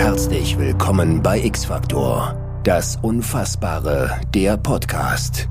Herzlich 0.00 0.58
willkommen 0.58 1.22
bei 1.22 1.44
X-Factor, 1.44 2.34
das 2.64 2.96
Unfassbare, 3.02 4.18
der 4.34 4.56
Podcast. 4.56 5.46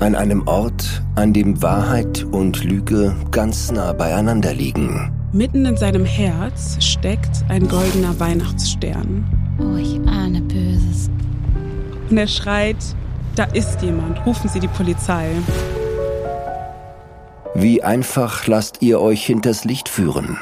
An 0.00 0.14
einem 0.14 0.48
Ort, 0.48 1.02
an 1.14 1.34
dem 1.34 1.60
Wahrheit 1.60 2.24
und 2.24 2.64
Lüge 2.64 3.14
ganz 3.30 3.70
nah 3.70 3.92
beieinander 3.92 4.54
liegen. 4.54 5.12
Mitten 5.34 5.66
in 5.66 5.76
seinem 5.76 6.06
Herz 6.06 6.82
steckt 6.82 7.44
ein 7.50 7.68
goldener 7.68 8.18
Weihnachtsstern. 8.18 9.26
Oh, 9.60 9.76
ich 9.76 10.00
ahne 10.08 10.40
Böses. 10.40 11.10
Und 12.08 12.16
er 12.16 12.28
schreit, 12.28 12.82
da 13.36 13.44
ist 13.44 13.82
jemand, 13.82 14.24
rufen 14.24 14.48
Sie 14.48 14.60
die 14.60 14.68
Polizei. 14.68 15.28
Wie 17.54 17.82
einfach 17.82 18.46
lasst 18.46 18.80
ihr 18.80 19.02
euch 19.02 19.26
hinters 19.26 19.66
Licht 19.66 19.90
führen? 19.90 20.38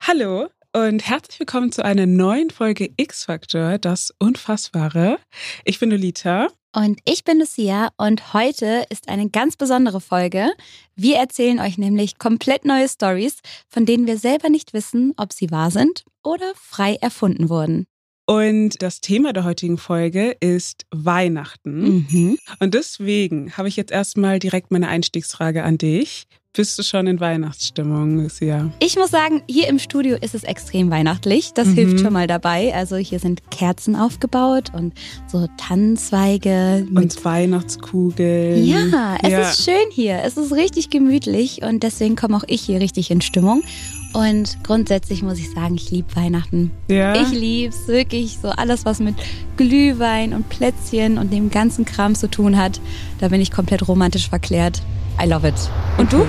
Hallo 0.00 0.48
und 0.74 1.08
herzlich 1.08 1.38
willkommen 1.38 1.70
zu 1.70 1.84
einer 1.84 2.04
neuen 2.06 2.50
Folge 2.50 2.90
X-Factor, 2.96 3.78
das 3.78 4.12
Unfassbare. 4.18 5.18
Ich 5.64 5.78
bin 5.78 5.90
Lolita. 5.90 6.48
Und 6.74 6.98
ich 7.04 7.22
bin 7.22 7.38
Lucia 7.38 7.90
und 7.96 8.34
heute 8.34 8.84
ist 8.90 9.08
eine 9.08 9.30
ganz 9.30 9.56
besondere 9.56 10.00
Folge. 10.00 10.50
Wir 10.96 11.18
erzählen 11.18 11.60
euch 11.60 11.78
nämlich 11.78 12.18
komplett 12.18 12.64
neue 12.64 12.88
Stories, 12.88 13.36
von 13.68 13.86
denen 13.86 14.08
wir 14.08 14.18
selber 14.18 14.50
nicht 14.50 14.72
wissen, 14.74 15.14
ob 15.16 15.32
sie 15.32 15.52
wahr 15.52 15.70
sind 15.70 16.04
oder 16.24 16.52
frei 16.56 16.96
erfunden 17.00 17.48
wurden. 17.48 17.86
Und 18.26 18.82
das 18.82 19.00
Thema 19.00 19.32
der 19.32 19.44
heutigen 19.44 19.78
Folge 19.78 20.36
ist 20.40 20.86
Weihnachten. 20.90 22.06
Mhm. 22.10 22.38
Und 22.58 22.74
deswegen 22.74 23.56
habe 23.56 23.68
ich 23.68 23.76
jetzt 23.76 23.92
erstmal 23.92 24.40
direkt 24.40 24.72
meine 24.72 24.88
Einstiegsfrage 24.88 25.62
an 25.62 25.78
dich. 25.78 26.24
Bist 26.56 26.78
du 26.78 26.84
schon 26.84 27.08
in 27.08 27.18
Weihnachtsstimmung, 27.18 28.22
Lucia? 28.22 28.70
Ich 28.78 28.94
muss 28.94 29.10
sagen, 29.10 29.42
hier 29.48 29.66
im 29.66 29.80
Studio 29.80 30.16
ist 30.20 30.36
es 30.36 30.44
extrem 30.44 30.88
weihnachtlich. 30.88 31.50
Das 31.52 31.66
Mhm. 31.66 31.74
hilft 31.74 32.00
schon 32.00 32.12
mal 32.12 32.28
dabei. 32.28 32.72
Also 32.72 32.94
hier 32.94 33.18
sind 33.18 33.50
Kerzen 33.50 33.96
aufgebaut 33.96 34.70
und 34.72 34.94
so 35.26 35.48
Tannenzweige 35.56 36.86
Und 36.94 37.24
Weihnachtskugeln. 37.24 38.64
Ja, 38.64 39.16
es 39.20 39.30
Ja. 39.32 39.40
ist 39.50 39.64
schön 39.64 39.90
hier. 39.90 40.20
Es 40.22 40.36
ist 40.36 40.52
richtig 40.52 40.90
gemütlich 40.90 41.62
und 41.62 41.82
deswegen 41.82 42.14
komme 42.14 42.36
auch 42.36 42.44
ich 42.46 42.60
hier 42.60 42.78
richtig 42.78 43.10
in 43.10 43.20
Stimmung. 43.20 43.64
Und 44.12 44.58
grundsätzlich 44.62 45.24
muss 45.24 45.40
ich 45.40 45.50
sagen, 45.50 45.74
ich 45.74 45.90
liebe 45.90 46.14
Weihnachten. 46.14 46.70
Ja. 46.88 47.20
Ich 47.20 47.32
liebe 47.32 47.74
es 47.74 47.88
wirklich 47.88 48.38
so 48.40 48.50
alles, 48.50 48.84
was 48.84 49.00
mit 49.00 49.16
Glühwein 49.56 50.32
und 50.32 50.48
Plätzchen 50.50 51.18
und 51.18 51.32
dem 51.32 51.50
ganzen 51.50 51.84
Kram 51.84 52.14
zu 52.14 52.28
tun 52.30 52.56
hat. 52.56 52.80
Da 53.18 53.26
bin 53.26 53.40
ich 53.40 53.50
komplett 53.50 53.88
romantisch 53.88 54.28
verklärt. 54.28 54.82
I 55.22 55.26
love 55.26 55.46
it. 55.46 55.54
Und 55.98 56.12
du? 56.12 56.26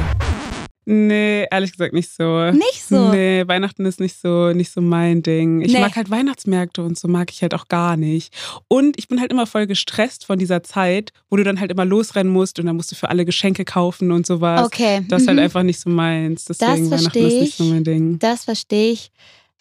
Nee, 0.88 1.47
ehrlich 1.50 1.72
gesagt 1.72 1.94
nicht 1.94 2.11
so. 2.11 2.52
Nicht 2.52 2.83
so? 2.88 3.09
Nee, 3.09 3.44
Weihnachten 3.47 3.86
ist 3.88 4.00
nicht 4.00 4.22
so, 4.22 4.53
nicht 4.53 4.72
so 4.72 4.81
mein 4.81 5.23
Ding. 5.23 5.61
Ich 5.61 5.73
Nee. 5.73 5.80
mag 5.80 5.95
halt 5.95 6.11
Weihnachtsmärkte 6.11 6.83
und 6.83 6.97
so 7.00 7.08
mag 7.08 7.31
ich 7.31 7.42
halt 7.42 7.55
auch 7.55 7.67
gar 7.67 7.97
nicht. 7.97 8.31
Und 8.67 9.00
ich 9.00 9.08
bin 9.08 9.19
halt 9.19 9.31
immer 9.31 9.47
voll 9.47 9.66
gestresst 9.66 10.25
von 10.25 10.38
dieser 10.38 10.61
Zeit, 10.61 11.11
wo 11.31 11.38
du 11.38 11.44
dann 11.44 11.59
halt 11.59 11.72
immer 11.72 11.86
losrennen 11.86 12.31
musst 12.31 12.59
und 12.59 12.67
dann 12.67 12.75
musst 12.75 12.92
du 12.92 12.95
für 12.95 13.09
alle 13.09 13.25
Geschenke 13.25 13.66
kaufen 13.66 14.11
und 14.11 14.27
sowas. 14.27 14.64
Okay. 14.64 15.03
Das 15.09 15.23
ist 15.23 15.27
halt 15.27 15.39
mhm. 15.39 15.44
einfach 15.45 15.64
nicht 15.64 15.80
so 15.80 15.89
meins. 15.89 16.45
Deswegen 16.45 16.70
Das 16.70 16.80
Weihnachten 16.80 16.94
ist 16.94 17.02
versteh 17.02 17.39
nicht 17.42 17.58
so 17.58 17.64
ich. 17.64 17.70
mein 17.72 17.83
Ding. 17.83 18.20
Das 18.20 18.44
verstehe 18.44 18.92
ich. 18.92 19.11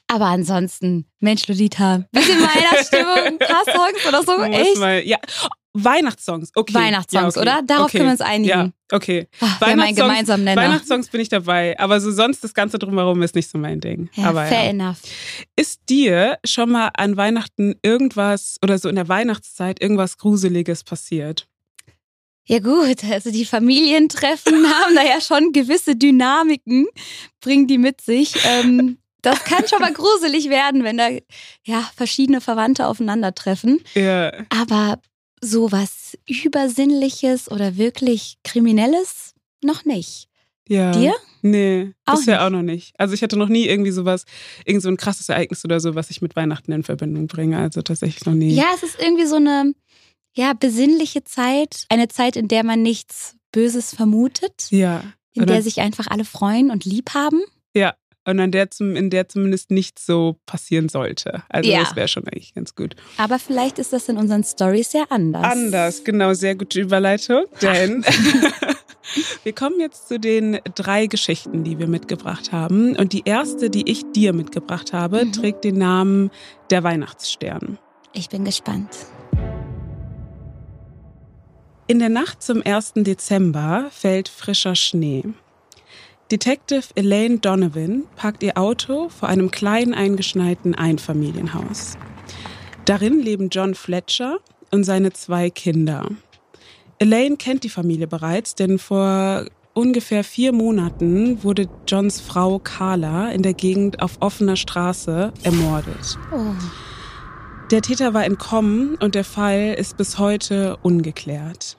Aber 0.09 0.27
ansonsten, 0.27 1.07
Mensch, 1.21 1.49
Lolita, 1.49 2.05
bisschen 2.13 2.39
Weihnachtsstimmung, 2.39 3.17
ein 3.25 3.39
paar 3.39 3.65
Songs 3.65 4.07
oder 4.07 4.23
so, 4.23 4.43
echt? 4.43 4.77
Mal, 4.79 5.03
ja. 5.07 5.17
Weihnachtssongs, 5.77 6.53
okay. 6.55 6.73
Weihnachtssongs, 6.73 7.35
ja, 7.35 7.43
okay. 7.43 7.51
oder? 7.51 7.63
Darauf 7.67 7.87
okay. 7.87 7.99
können 7.99 8.09
wir 8.09 8.13
uns 8.13 8.21
einigen. 8.21 8.49
Ja, 8.49 8.71
okay. 8.93 9.27
Ach, 9.41 9.61
Weihnachtssongs- 9.61 9.95
gemeinsamen 9.97 10.45
Nenner. 10.45 10.63
Weihnachtssongs 10.63 11.09
bin 11.09 11.21
ich 11.21 11.29
dabei, 11.29 11.79
aber 11.81 12.01
so 12.01 12.13
sonst 12.13 12.45
das 12.45 12.55
Ganze 12.55 12.79
drumherum 12.79 13.21
ist 13.23 13.35
nicht 13.35 13.51
so 13.51 13.59
mein 13.59 13.81
Ding. 13.81 14.09
Ja, 14.15 14.29
aber 14.29 14.47
fair 14.47 14.65
ja. 14.65 14.71
enough. 14.71 14.99
Ist 15.57 15.81
dir 15.89 16.39
schon 16.45 16.71
mal 16.71 16.91
an 16.97 17.17
Weihnachten 17.17 17.75
irgendwas 17.83 18.57
oder 18.63 18.79
so 18.79 18.89
in 18.89 18.95
der 18.95 19.09
Weihnachtszeit 19.09 19.83
irgendwas 19.83 20.17
Gruseliges 20.17 20.85
passiert? 20.85 21.49
Ja 22.47 22.61
gut, 22.61 23.03
also 23.11 23.33
die 23.33 23.45
Familientreffen 23.45 24.55
haben 24.69 24.95
da 24.95 25.03
ja 25.03 25.21
schon 25.21 25.53
gewisse 25.53 25.97
Dynamiken, 25.97 26.87
bringen 27.41 27.67
die 27.67 27.79
mit 27.79 28.01
sich. 28.01 28.35
Ähm, 28.45 28.99
das 29.23 29.43
kann 29.45 29.67
schon 29.67 29.81
mal 29.81 29.93
gruselig 29.93 30.51
werden, 30.51 30.85
wenn 30.85 30.99
da 30.99 31.09
ja 31.65 31.91
verschiedene 31.97 32.41
Verwandte 32.41 32.87
aufeinandertreffen. 32.87 33.81
Ja. 33.95 34.31
Aber 34.51 35.01
sowas 35.45 36.17
Übersinnliches 36.29 37.51
oder 37.51 37.77
wirklich 37.77 38.39
Kriminelles 38.45 39.35
noch 39.63 39.85
nicht. 39.85 40.29
ja. 40.69 40.93
Dir? 40.93 41.15
Nee, 41.47 41.93
Auch 42.07 42.15
bisher 42.17 42.37
nicht. 42.39 42.43
auch 42.47 42.51
noch 42.51 42.63
nicht. 42.63 42.95
Also 42.99 43.13
ich 43.13 43.23
hatte 43.23 43.37
noch 43.37 43.51
nie 43.51 43.67
irgendwie 43.67 43.91
sowas, 43.91 44.25
irgend 44.65 44.83
so 44.83 44.89
ein 44.89 44.97
krasses 44.97 45.29
Ereignis 45.29 45.63
oder 45.67 45.79
so, 45.79 45.95
was 45.95 46.09
ich 46.09 46.23
mit 46.23 46.37
Weihnachten 46.37 46.73
in 46.73 46.83
Verbindung 46.85 47.27
bringe. 47.27 47.59
Also 47.59 47.83
tatsächlich 47.83 48.25
noch 48.25 48.33
nie. 48.33 48.55
Ja, 48.55 48.65
es 48.75 48.83
ist 48.83 48.99
irgendwie 48.99 49.27
so 49.27 49.37
eine 49.37 49.75
ja 50.35 50.55
besinnliche 50.55 51.23
Zeit, 51.25 51.85
eine 51.91 52.09
Zeit, 52.09 52.37
in 52.37 52.49
der 52.49 52.65
man 52.65 52.81
nichts 52.81 53.37
Böses 53.53 53.95
vermutet, 53.95 54.69
Ja. 54.71 55.05
in 55.35 55.43
Und 55.43 55.51
der 55.51 55.61
sich 55.63 55.81
einfach 55.81 56.07
alle 56.07 56.25
freuen 56.25 56.71
und 56.71 56.87
lieb 56.87 57.11
haben. 57.13 57.43
Ja. 57.75 57.95
Und 58.27 58.41
an 58.41 58.51
der 58.53 58.71
zum, 58.71 58.97
in 58.97 59.11
der 59.11 59.29
zumindest 59.29 59.71
nichts 59.71 60.07
so 60.07 60.37
passieren 60.47 60.89
sollte. 60.89 61.43
Also 61.49 61.71
Ja. 61.71 61.81
das 61.81 61.95
wäre 61.95 62.09
schon 62.09 62.25
eigentlich 62.25 62.55
ganz 62.55 62.75
gut. 62.75 62.97
Aber 63.19 63.39
vielleicht 63.39 63.79
ist 63.79 63.93
das 63.93 64.09
in 64.09 64.17
unseren 64.17 64.43
Stories 64.45 64.93
ja 64.95 65.05
anders. 65.11 65.45
Anders, 65.45 66.05
genau, 66.05 66.33
sehr 66.33 66.55
gute 66.55 66.81
Überleitung. 66.81 67.45
Denn 67.61 68.03
wir 69.45 69.53
kommen 69.53 69.79
jetzt 69.79 70.09
zu 70.09 70.19
den 70.19 70.59
drei 70.75 71.07
Geschichten, 71.07 71.65
die 71.65 71.79
wir 71.79 71.87
mitgebracht 71.87 72.51
haben. 72.53 72.97
Und 72.97 73.13
die 73.13 73.23
erste, 73.27 73.69
die 73.69 73.91
ich 73.91 74.11
dir 74.13 74.33
mitgebracht 74.33 74.93
habe, 74.95 75.25
Mhm. 75.27 75.33
trägt 75.33 75.65
den 75.65 75.77
Namen 75.79 76.31
Der 76.71 76.83
Weihnachtsstern. 76.83 77.79
Ich 78.15 78.31
bin 78.31 78.45
gespannt. 78.45 78.89
In 81.87 81.99
der 81.99 82.09
Nacht 82.09 82.43
zum 82.43 82.63
1. 82.65 82.95
Dezember 83.05 83.89
fällt 83.91 84.29
frischer 84.31 84.75
Schnee. 84.75 85.25
Detective 86.33 86.85
Elaine 86.95 87.39
Donovan 87.39 88.05
parkt 88.17 88.43
ihr 88.43 88.57
Auto 88.57 89.11
vor 89.11 89.29
einem 89.29 89.51
kleinen 89.51 89.93
eingeschneiten 89.93 90.75
Einfamilienhaus. 90.75 91.99
Darin 92.87 93.21
leben 93.21 93.51
John 93.51 93.75
Fletcher 93.75 94.39
und 94.71 94.85
seine 94.85 95.13
zwei 95.13 95.51
Kinder. 95.51 96.09
Elaine 96.99 97.37
kennt 97.37 97.63
die 97.63 97.69
Familie 97.69 98.07
bereits, 98.07 98.55
denn 98.55 98.79
vor 98.79 99.45
ungefähr 99.75 100.25
vier 100.25 100.53
Monaten 100.53 101.43
wurde 101.43 101.69
Johns 101.87 102.23
Frau 102.23 102.59
Carla 102.59 103.31
in 103.31 103.43
der 103.43 103.55
Gegend 103.55 104.01
auf 104.01 104.17
offener 104.21 104.57
Straße 104.57 105.31
ermordet. 105.43 106.19
Oh. 106.33 106.55
Der 107.71 107.83
Täter 107.83 108.15
war 108.15 108.25
entkommen 108.25 108.97
und 108.97 109.15
der 109.15 109.25
Fall 109.25 109.75
ist 109.77 109.99
bis 109.99 110.19
heute 110.19 110.79
ungeklärt. 110.83 111.77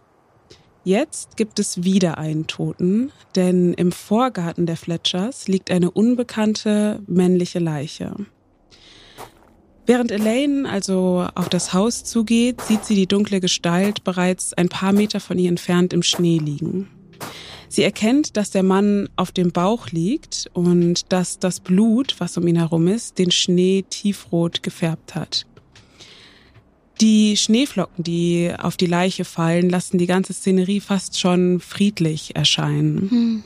Jetzt 0.85 1.35
gibt 1.35 1.57
es 1.57 1.83
wieder 1.83 2.19
einen 2.19 2.45
Toten, 2.45 3.11
denn 3.35 3.73
im 3.73 3.91
Vorgarten 3.91 4.67
der 4.67 4.77
Fletchers 4.77 5.47
liegt 5.47 5.71
eine 5.71 5.89
unbekannte 5.89 7.01
männliche 7.07 7.57
Leiche. 7.57 8.15
Während 9.87 10.11
Elaine 10.11 10.69
also 10.69 11.27
auf 11.33 11.49
das 11.49 11.73
Haus 11.73 12.03
zugeht, 12.03 12.61
sieht 12.61 12.85
sie 12.85 12.93
die 12.93 13.07
dunkle 13.07 13.39
Gestalt 13.39 14.03
bereits 14.03 14.53
ein 14.53 14.69
paar 14.69 14.93
Meter 14.93 15.19
von 15.19 15.39
ihr 15.39 15.49
entfernt 15.49 15.91
im 15.91 16.03
Schnee 16.03 16.37
liegen. 16.37 16.87
Sie 17.67 17.81
erkennt, 17.81 18.37
dass 18.37 18.51
der 18.51 18.63
Mann 18.63 19.09
auf 19.15 19.31
dem 19.31 19.51
Bauch 19.51 19.89
liegt 19.89 20.51
und 20.53 21.11
dass 21.11 21.39
das 21.39 21.61
Blut, 21.61 22.15
was 22.19 22.37
um 22.37 22.47
ihn 22.47 22.57
herum 22.57 22.87
ist, 22.87 23.17
den 23.17 23.31
Schnee 23.31 23.83
tiefrot 23.89 24.61
gefärbt 24.61 25.15
hat. 25.15 25.47
Die 27.01 27.35
Schneeflocken, 27.35 28.03
die 28.03 28.51
auf 28.57 28.77
die 28.77 28.85
Leiche 28.85 29.25
fallen, 29.25 29.69
lassen 29.69 29.97
die 29.97 30.07
ganze 30.07 30.33
Szenerie 30.33 30.79
fast 30.79 31.19
schon 31.19 31.59
friedlich 31.59 32.35
erscheinen. 32.35 33.09
Hm. 33.09 33.43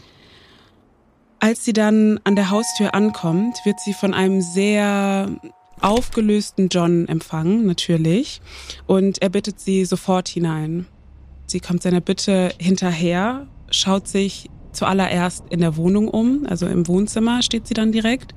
Als 1.40 1.66
sie 1.66 1.74
dann 1.74 2.20
an 2.26 2.36
der 2.36 2.50
Haustür 2.50 2.94
ankommt, 2.94 3.58
wird 3.64 3.80
sie 3.80 3.94
von 3.94 4.14
einem 4.14 4.42
sehr 4.42 5.30
aufgelösten 5.82 6.68
John 6.70 7.08
empfangen, 7.08 7.66
natürlich, 7.66 8.42
und 8.86 9.22
er 9.22 9.30
bittet 9.30 9.60
sie 9.60 9.86
sofort 9.86 10.28
hinein. 10.28 10.86
Sie 11.48 11.62
kommt 11.62 11.82
seiner 11.82 12.02
Bitte 12.02 12.52
hinterher, 12.60 13.48
schaut 13.72 14.08
sich 14.08 14.50
zuallererst 14.74 15.46
in 15.50 15.62
der 15.62 15.78
Wohnung 15.78 16.08
um, 16.08 16.46
also 16.48 16.68
im 16.68 16.88
Wohnzimmer 16.88 17.42
steht 17.42 17.68
sie 17.68 17.74
dann 17.74 17.92
direkt 17.92 18.36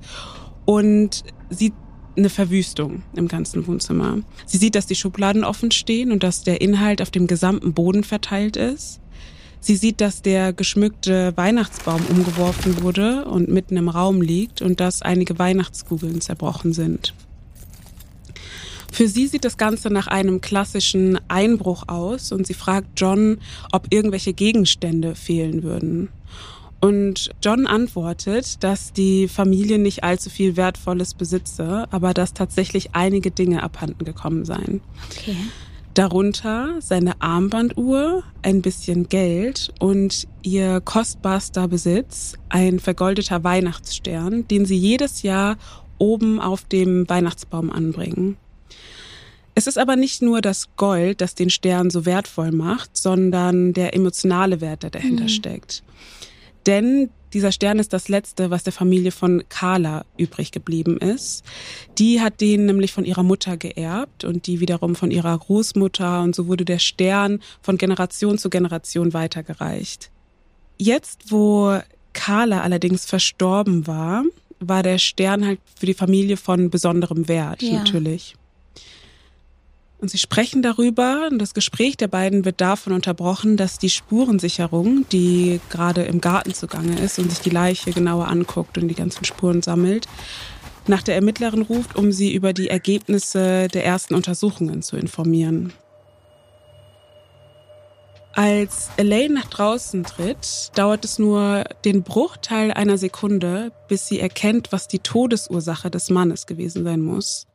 und 0.64 1.24
sieht 1.50 1.74
eine 2.16 2.30
Verwüstung 2.30 3.02
im 3.14 3.28
ganzen 3.28 3.66
Wohnzimmer. 3.66 4.18
Sie 4.46 4.58
sieht, 4.58 4.74
dass 4.74 4.86
die 4.86 4.94
Schubladen 4.94 5.44
offen 5.44 5.70
stehen 5.70 6.12
und 6.12 6.22
dass 6.22 6.42
der 6.42 6.60
Inhalt 6.60 7.02
auf 7.02 7.10
dem 7.10 7.26
gesamten 7.26 7.72
Boden 7.72 8.04
verteilt 8.04 8.56
ist. 8.56 9.00
Sie 9.60 9.76
sieht, 9.76 10.00
dass 10.00 10.22
der 10.22 10.52
geschmückte 10.52 11.36
Weihnachtsbaum 11.36 12.04
umgeworfen 12.10 12.82
wurde 12.82 13.24
und 13.26 13.48
mitten 13.48 13.76
im 13.76 13.88
Raum 13.88 14.20
liegt 14.20 14.60
und 14.60 14.80
dass 14.80 15.02
einige 15.02 15.38
Weihnachtskugeln 15.38 16.20
zerbrochen 16.20 16.72
sind. 16.72 17.14
Für 18.92 19.08
sie 19.08 19.26
sieht 19.26 19.44
das 19.46 19.56
Ganze 19.56 19.88
nach 19.88 20.06
einem 20.06 20.42
klassischen 20.42 21.18
Einbruch 21.28 21.84
aus 21.86 22.30
und 22.30 22.46
sie 22.46 22.54
fragt 22.54 23.00
John, 23.00 23.38
ob 23.72 23.86
irgendwelche 23.90 24.34
Gegenstände 24.34 25.14
fehlen 25.14 25.62
würden. 25.62 26.10
Und 26.82 27.30
John 27.40 27.68
antwortet, 27.68 28.64
dass 28.64 28.92
die 28.92 29.28
Familie 29.28 29.78
nicht 29.78 30.02
allzu 30.02 30.30
viel 30.30 30.56
Wertvolles 30.56 31.14
besitze, 31.14 31.86
aber 31.92 32.12
dass 32.12 32.34
tatsächlich 32.34 32.90
einige 32.92 33.30
Dinge 33.30 33.62
abhanden 33.62 34.04
gekommen 34.04 34.44
seien. 34.44 34.80
Okay. 35.12 35.36
Darunter 35.94 36.74
seine 36.80 37.22
Armbanduhr, 37.22 38.24
ein 38.42 38.62
bisschen 38.62 39.08
Geld 39.08 39.72
und 39.78 40.26
ihr 40.42 40.80
kostbarster 40.80 41.68
Besitz, 41.68 42.34
ein 42.48 42.80
vergoldeter 42.80 43.44
Weihnachtsstern, 43.44 44.48
den 44.48 44.66
sie 44.66 44.76
jedes 44.76 45.22
Jahr 45.22 45.58
oben 45.98 46.40
auf 46.40 46.64
dem 46.64 47.08
Weihnachtsbaum 47.08 47.70
anbringen. 47.70 48.38
Es 49.54 49.68
ist 49.68 49.78
aber 49.78 49.94
nicht 49.94 50.20
nur 50.20 50.40
das 50.40 50.74
Gold, 50.76 51.20
das 51.20 51.36
den 51.36 51.50
Stern 51.50 51.90
so 51.90 52.06
wertvoll 52.06 52.50
macht, 52.50 52.96
sondern 52.96 53.72
der 53.72 53.94
emotionale 53.94 54.60
Wert, 54.60 54.82
der 54.82 54.90
dahinter 54.90 55.24
mhm. 55.24 55.28
steckt. 55.28 55.84
Denn 56.66 57.10
dieser 57.32 57.52
Stern 57.52 57.78
ist 57.78 57.92
das 57.92 58.08
letzte, 58.08 58.50
was 58.50 58.62
der 58.62 58.72
Familie 58.72 59.10
von 59.10 59.42
Carla 59.48 60.04
übrig 60.18 60.52
geblieben 60.52 60.98
ist. 60.98 61.44
Die 61.98 62.20
hat 62.20 62.40
den 62.40 62.66
nämlich 62.66 62.92
von 62.92 63.04
ihrer 63.04 63.22
Mutter 63.22 63.56
geerbt 63.56 64.24
und 64.24 64.46
die 64.46 64.60
wiederum 64.60 64.94
von 64.94 65.10
ihrer 65.10 65.36
Großmutter 65.38 66.22
und 66.22 66.34
so 66.34 66.46
wurde 66.46 66.64
der 66.64 66.78
Stern 66.78 67.40
von 67.62 67.78
Generation 67.78 68.38
zu 68.38 68.50
Generation 68.50 69.14
weitergereicht. 69.14 70.10
Jetzt, 70.78 71.30
wo 71.30 71.78
Carla 72.12 72.60
allerdings 72.60 73.06
verstorben 73.06 73.86
war, 73.86 74.24
war 74.60 74.82
der 74.82 74.98
Stern 74.98 75.46
halt 75.46 75.60
für 75.78 75.86
die 75.86 75.94
Familie 75.94 76.36
von 76.36 76.70
besonderem 76.70 77.28
Wert, 77.28 77.62
ja. 77.62 77.78
natürlich. 77.78 78.36
Und 80.02 80.08
sie 80.08 80.18
sprechen 80.18 80.62
darüber 80.62 81.28
und 81.30 81.38
das 81.38 81.54
Gespräch 81.54 81.96
der 81.96 82.08
beiden 82.08 82.44
wird 82.44 82.60
davon 82.60 82.92
unterbrochen, 82.92 83.56
dass 83.56 83.78
die 83.78 83.88
Spurensicherung, 83.88 85.06
die 85.12 85.60
gerade 85.70 86.02
im 86.02 86.20
Garten 86.20 86.52
zugange 86.54 86.98
ist 86.98 87.20
und 87.20 87.30
sich 87.30 87.38
die 87.38 87.50
Leiche 87.50 87.92
genauer 87.92 88.26
anguckt 88.26 88.76
und 88.78 88.88
die 88.88 88.96
ganzen 88.96 89.24
Spuren 89.24 89.62
sammelt, 89.62 90.08
nach 90.88 91.04
der 91.04 91.14
Ermittlerin 91.14 91.62
ruft, 91.62 91.94
um 91.94 92.10
sie 92.10 92.34
über 92.34 92.52
die 92.52 92.66
Ergebnisse 92.66 93.68
der 93.68 93.84
ersten 93.84 94.16
Untersuchungen 94.16 94.82
zu 94.82 94.96
informieren. 94.96 95.72
Als 98.32 98.90
Elaine 98.96 99.34
nach 99.34 99.50
draußen 99.50 100.02
tritt, 100.02 100.72
dauert 100.74 101.04
es 101.04 101.20
nur 101.20 101.62
den 101.84 102.02
Bruchteil 102.02 102.72
einer 102.72 102.98
Sekunde, 102.98 103.70
bis 103.86 104.08
sie 104.08 104.18
erkennt, 104.18 104.72
was 104.72 104.88
die 104.88 104.98
Todesursache 104.98 105.92
des 105.92 106.10
Mannes 106.10 106.46
gewesen 106.46 106.82
sein 106.82 107.02
muss. 107.02 107.46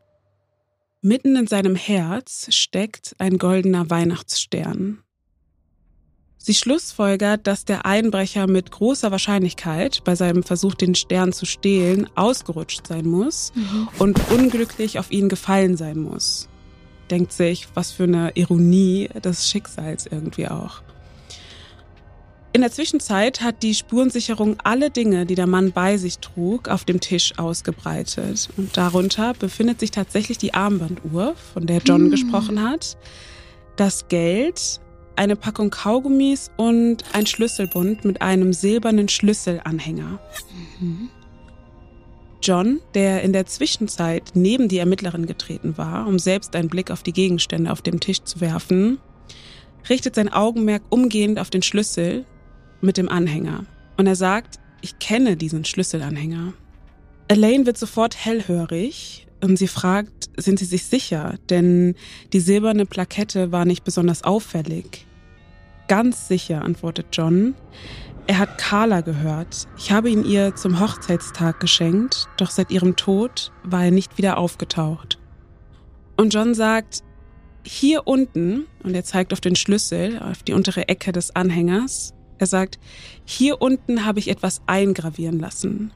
Mitten 1.02 1.36
in 1.36 1.48
seinem 1.48 1.76
Herz 1.76 2.48
steckt 2.54 3.16
ein 3.20 3.38
goldener 3.38 3.90
Weihnachtsstern. 3.90 5.04
Sie 6.38 6.54
schlussfolgert, 6.54 7.46
dass 7.46 7.66
der 7.66 7.86
Einbrecher 7.86 8.48
mit 8.48 8.72
großer 8.72 9.12
Wahrscheinlichkeit 9.12 10.04
bei 10.06 10.16
seinem 10.16 10.44
Versuch, 10.44 10.76
den 10.76 10.96
Stern 10.96 11.34
zu 11.34 11.46
stehlen, 11.46 12.10
ausgerutscht 12.16 12.88
sein 12.88 13.06
muss 13.06 13.52
mhm. 13.54 13.90
und 14.00 14.32
unglücklich 14.32 14.98
auf 14.98 15.12
ihn 15.12 15.30
gefallen 15.30 15.76
sein 15.76 16.00
muss. 16.00 16.48
Denkt 17.12 17.34
sich, 17.34 17.68
was 17.74 17.92
für 17.92 18.04
eine 18.04 18.32
Ironie 18.36 19.10
des 19.24 19.50
Schicksals 19.50 20.08
irgendwie 20.08 20.48
auch. 20.48 20.82
In 22.54 22.62
der 22.62 22.72
Zwischenzeit 22.72 23.42
hat 23.42 23.62
die 23.62 23.76
Spurensicherung 23.76 24.58
alle 24.64 24.90
Dinge, 24.90 25.26
die 25.26 25.36
der 25.36 25.48
Mann 25.48 25.74
bei 25.74 25.98
sich 25.98 26.20
trug, 26.20 26.70
auf 26.70 26.86
dem 26.86 27.00
Tisch 27.00 27.38
ausgebreitet. 27.38 28.50
Und 28.58 28.76
darunter 28.78 29.34
befindet 29.34 29.80
sich 29.80 29.92
tatsächlich 29.92 30.38
die 30.38 30.54
Armbanduhr, 30.54 31.36
von 31.54 31.68
der 31.68 31.80
John 31.80 32.04
hm. 32.04 32.12
gesprochen 32.12 32.64
hat, 32.64 32.98
das 33.76 34.08
Geld, 34.08 34.80
eine 35.16 35.36
Packung 35.36 35.70
Kaugummis 35.70 36.52
und 36.58 37.04
ein 37.14 37.26
Schlüsselbund 37.26 38.06
mit 38.06 38.22
einem 38.22 38.54
silbernen 38.54 39.10
Schlüsselanhänger. 39.10 40.20
Mhm. 40.80 41.10
John, 42.42 42.80
der 42.94 43.24
in 43.24 43.34
der 43.34 43.46
Zwischenzeit 43.48 44.32
neben 44.36 44.68
die 44.68 44.78
Ermittlerin 44.78 45.26
getreten 45.26 45.78
war, 45.78 46.08
um 46.08 46.20
selbst 46.20 46.56
einen 46.56 46.70
Blick 46.70 46.92
auf 46.92 47.04
die 47.04 47.14
Gegenstände 47.14 47.72
auf 47.72 47.82
dem 47.82 48.00
Tisch 48.00 48.24
zu 48.24 48.42
werfen, 48.42 49.00
richtet 49.90 50.16
sein 50.16 50.32
Augenmerk 50.32 50.84
umgehend 50.90 51.40
auf 51.40 51.50
den 51.50 51.64
Schlüssel, 51.64 52.26
mit 52.82 52.98
dem 52.98 53.10
Anhänger. 53.10 53.66
Und 53.98 54.08
er 54.08 54.16
sagt, 54.16 54.60
ich 54.82 55.00
kenne 55.00 55.38
diesen 55.38 55.66
Schlüsselanhänger. 55.66 56.54
Elaine 57.28 57.66
wird 57.66 57.78
sofort 57.78 58.16
hellhörig 58.16 59.28
und 59.44 59.58
sie 59.58 59.68
fragt, 59.68 60.30
sind 60.38 60.60
Sie 60.60 60.66
sich 60.66 60.86
sicher? 60.86 61.36
Denn 61.50 61.96
die 62.32 62.40
silberne 62.40 62.86
Plakette 62.86 63.52
war 63.52 63.66
nicht 63.66 63.84
besonders 63.84 64.24
auffällig. 64.24 65.06
Ganz 65.88 66.28
sicher, 66.28 66.64
antwortet 66.64 67.08
John. 67.12 67.56
Er 68.28 68.40
hat 68.40 68.58
Carla 68.58 69.02
gehört. 69.02 69.68
Ich 69.78 69.92
habe 69.92 70.10
ihn 70.10 70.26
ihr 70.26 70.56
zum 70.56 70.80
Hochzeitstag 70.80 71.60
geschenkt, 71.60 72.28
doch 72.38 72.52
seit 72.52 72.72
ihrem 72.72 72.96
Tod 72.96 73.52
war 73.64 73.86
er 73.86 73.92
nicht 73.92 74.18
wieder 74.18 74.38
aufgetaucht. 74.38 75.18
Und 76.18 76.34
John 76.34 76.54
sagt, 76.54 77.04
hier 77.64 78.06
unten, 78.06 78.66
und 78.84 78.96
er 78.96 79.04
zeigt 79.04 79.34
auf 79.34 79.42
den 79.42 79.56
Schlüssel, 79.56 80.20
auf 80.20 80.44
die 80.44 80.54
untere 80.54 80.88
Ecke 80.88 81.12
des 81.12 81.36
Anhängers, 81.36 82.14
er 82.40 82.48
sagt, 82.48 82.80
hier 83.26 83.62
unten 83.62 84.06
habe 84.06 84.20
ich 84.20 84.30
etwas 84.30 84.62
eingravieren 84.66 85.40
lassen. 85.40 85.92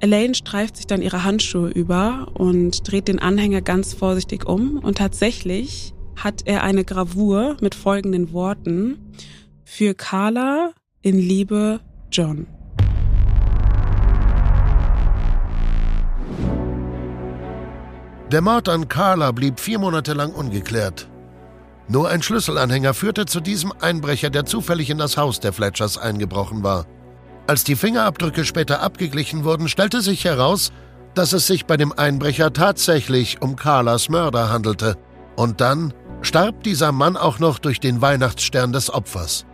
Elaine 0.00 0.34
streift 0.34 0.76
sich 0.76 0.86
dann 0.86 1.02
ihre 1.02 1.24
Handschuhe 1.24 1.70
über 1.70 2.28
und 2.34 2.90
dreht 2.90 3.08
den 3.08 3.18
Anhänger 3.18 3.62
ganz 3.62 3.94
vorsichtig 3.94 4.46
um 4.46 4.78
und 4.78 4.98
tatsächlich 4.98 5.94
hat 6.16 6.42
er 6.44 6.62
eine 6.62 6.84
Gravur 6.84 7.56
mit 7.60 7.74
folgenden 7.74 8.32
Worten 8.32 8.98
für 9.64 9.94
Carla 9.94 10.72
in 11.02 11.18
Liebe 11.18 11.80
John. 12.12 12.46
Der 18.30 18.40
Mord 18.40 18.68
an 18.68 18.88
Carla 18.88 19.32
blieb 19.32 19.60
vier 19.60 19.78
Monate 19.78 20.12
lang 20.12 20.32
ungeklärt. 20.32 21.08
Nur 21.88 22.08
ein 22.08 22.22
Schlüsselanhänger 22.22 22.94
führte 22.94 23.26
zu 23.26 23.40
diesem 23.40 23.72
Einbrecher, 23.80 24.30
der 24.30 24.46
zufällig 24.46 24.90
in 24.90 24.98
das 24.98 25.16
Haus 25.16 25.40
der 25.40 25.52
Fletchers 25.52 25.98
eingebrochen 25.98 26.62
war. 26.62 26.86
Als 27.46 27.62
die 27.64 27.76
Fingerabdrücke 27.76 28.44
später 28.44 28.80
abgeglichen 28.80 29.44
wurden, 29.44 29.68
stellte 29.68 30.00
sich 30.00 30.24
heraus, 30.24 30.72
dass 31.14 31.32
es 31.32 31.46
sich 31.46 31.66
bei 31.66 31.76
dem 31.76 31.92
Einbrecher 31.92 32.52
tatsächlich 32.52 33.42
um 33.42 33.56
Carlas 33.56 34.08
Mörder 34.08 34.50
handelte. 34.50 34.96
Und 35.36 35.60
dann 35.60 35.92
starb 36.22 36.62
dieser 36.62 36.90
Mann 36.90 37.16
auch 37.16 37.38
noch 37.38 37.58
durch 37.58 37.80
den 37.80 38.00
Weihnachtsstern 38.00 38.72
des 38.72 38.92
Opfers. 38.92 39.44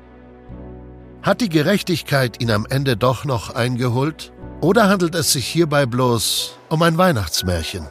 Hat 1.23 1.41
die 1.41 1.49
Gerechtigkeit 1.49 2.41
ihn 2.41 2.51
am 2.51 2.65
Ende 2.65 2.97
doch 2.97 3.25
noch 3.25 3.55
eingeholt? 3.55 4.33
Oder 4.61 4.89
handelt 4.89 5.15
es 5.15 5.33
sich 5.33 5.47
hierbei 5.47 5.85
bloß 5.85 6.59
um 6.69 6.83
ein 6.83 6.97
Weihnachtsmärchen? 6.97 7.89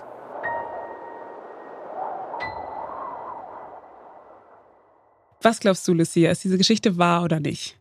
Was 5.41 5.59
glaubst 5.59 5.87
du, 5.87 5.93
Lucia? 5.93 6.31
Ist 6.31 6.43
diese 6.43 6.57
Geschichte 6.57 6.97
wahr 6.97 7.23
oder 7.23 7.39
nicht? 7.39 7.79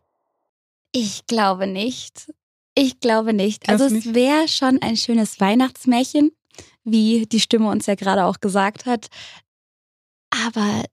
Ich 0.91 1.25
glaube 1.27 1.67
nicht. 1.67 2.31
Ich 2.75 2.99
glaube 2.99 3.33
nicht. 3.33 3.63
Glaubst 3.63 3.83
also 3.83 3.95
es 3.95 4.13
wäre 4.13 4.47
schon 4.47 4.81
ein 4.81 4.95
schönes 4.95 5.39
Weihnachtsmärchen, 5.39 6.31
wie 6.83 7.25
die 7.25 7.39
Stimme 7.39 7.69
uns 7.69 7.85
ja 7.85 7.95
gerade 7.95 8.25
auch 8.25 8.39
gesagt 8.39 8.85
hat. 8.85 9.07
Aber 10.29 10.83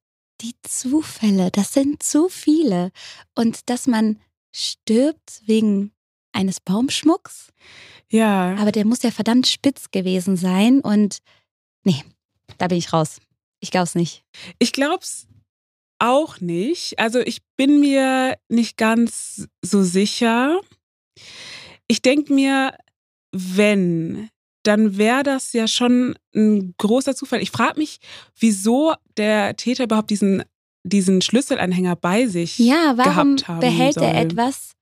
die 0.40 0.54
Zufälle, 0.62 1.50
das 1.50 1.72
sind 1.72 2.02
zu 2.02 2.28
viele. 2.28 2.90
Und 3.34 3.70
dass 3.70 3.86
man 3.86 4.18
stirbt 4.52 5.42
wegen 5.46 5.92
eines 6.32 6.60
Baumschmucks. 6.60 7.52
Ja. 8.10 8.56
Aber 8.56 8.72
der 8.72 8.84
muss 8.84 9.02
ja 9.02 9.10
verdammt 9.10 9.46
spitz 9.46 9.90
gewesen 9.90 10.36
sein. 10.36 10.80
Und 10.80 11.18
nee, 11.84 12.04
da 12.58 12.66
bin 12.68 12.78
ich 12.78 12.92
raus. 12.92 13.20
Ich 13.60 13.70
glaub's 13.70 13.94
nicht. 13.94 14.24
Ich 14.58 14.72
glaub's 14.72 15.26
auch 15.98 16.40
nicht. 16.40 16.98
Also 16.98 17.20
ich 17.20 17.42
bin 17.56 17.80
mir 17.80 18.36
nicht 18.48 18.76
ganz 18.76 19.48
so 19.62 19.82
sicher. 19.82 20.60
Ich 21.86 22.02
denke 22.02 22.32
mir, 22.32 22.76
wenn, 23.32 24.28
dann 24.62 24.98
wäre 24.98 25.22
das 25.22 25.52
ja 25.52 25.68
schon 25.68 26.16
ein 26.34 26.74
großer 26.78 27.14
Zufall. 27.14 27.40
Ich 27.42 27.50
frage 27.50 27.78
mich, 27.78 27.98
wieso 28.38 28.94
der 29.16 29.56
Täter 29.56 29.84
überhaupt 29.84 30.10
diesen, 30.10 30.42
diesen 30.84 31.22
Schlüsselanhänger 31.22 31.96
bei 31.96 32.26
sich 32.26 32.58
ja, 32.58 32.94
warum 32.96 33.36
gehabt 33.36 33.48
haben 33.48 33.60
behält 33.60 33.94
soll. 33.94 34.04
er 34.04 34.20
etwas, 34.20 34.72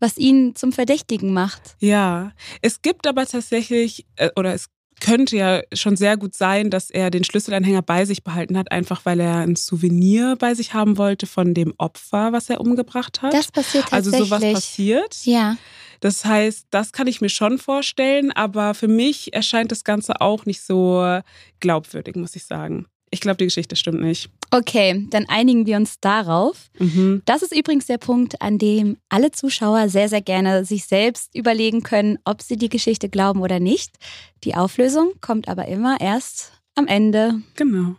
was 0.00 0.18
ihn 0.18 0.54
zum 0.54 0.72
Verdächtigen 0.72 1.32
macht? 1.32 1.76
Ja, 1.80 2.32
es 2.62 2.82
gibt 2.82 3.06
aber 3.06 3.26
tatsächlich, 3.26 4.06
äh, 4.16 4.30
oder 4.36 4.54
es 4.54 4.68
könnte 5.04 5.36
ja 5.36 5.60
schon 5.74 5.96
sehr 5.96 6.16
gut 6.16 6.34
sein, 6.34 6.70
dass 6.70 6.88
er 6.88 7.10
den 7.10 7.24
Schlüsselanhänger 7.24 7.82
bei 7.82 8.06
sich 8.06 8.24
behalten 8.24 8.56
hat, 8.56 8.72
einfach 8.72 9.04
weil 9.04 9.20
er 9.20 9.36
ein 9.40 9.54
Souvenir 9.54 10.36
bei 10.38 10.54
sich 10.54 10.72
haben 10.72 10.96
wollte 10.96 11.26
von 11.26 11.52
dem 11.52 11.74
Opfer, 11.76 12.32
was 12.32 12.48
er 12.48 12.58
umgebracht 12.62 13.20
hat. 13.20 13.34
Das 13.34 13.52
passiert 13.52 13.84
tatsächlich. 13.90 14.14
Also 14.14 14.24
sowas 14.24 14.52
passiert. 14.54 15.16
Ja. 15.24 15.58
Das 16.00 16.24
heißt, 16.24 16.68
das 16.70 16.92
kann 16.92 17.06
ich 17.06 17.20
mir 17.20 17.28
schon 17.28 17.58
vorstellen, 17.58 18.32
aber 18.32 18.72
für 18.72 18.88
mich 18.88 19.34
erscheint 19.34 19.70
das 19.72 19.84
Ganze 19.84 20.22
auch 20.22 20.46
nicht 20.46 20.62
so 20.62 21.20
glaubwürdig, 21.60 22.16
muss 22.16 22.34
ich 22.34 22.46
sagen. 22.46 22.86
Ich 23.14 23.20
glaube, 23.20 23.38
die 23.38 23.44
Geschichte 23.44 23.76
stimmt 23.76 24.00
nicht. 24.00 24.28
Okay, 24.50 25.06
dann 25.10 25.26
einigen 25.28 25.66
wir 25.66 25.76
uns 25.76 26.00
darauf. 26.00 26.68
Mhm. 26.78 27.22
Das 27.24 27.42
ist 27.42 27.56
übrigens 27.56 27.86
der 27.86 27.98
Punkt, 27.98 28.42
an 28.42 28.58
dem 28.58 28.98
alle 29.08 29.30
Zuschauer 29.30 29.88
sehr, 29.88 30.08
sehr 30.08 30.20
gerne 30.20 30.64
sich 30.64 30.84
selbst 30.84 31.34
überlegen 31.34 31.82
können, 31.82 32.18
ob 32.24 32.42
sie 32.42 32.56
die 32.56 32.68
Geschichte 32.68 33.08
glauben 33.08 33.40
oder 33.40 33.60
nicht. 33.60 33.96
Die 34.42 34.54
Auflösung 34.54 35.12
kommt 35.20 35.48
aber 35.48 35.66
immer 35.68 36.00
erst 36.00 36.52
am 36.74 36.86
Ende. 36.86 37.40
Genau. 37.54 37.94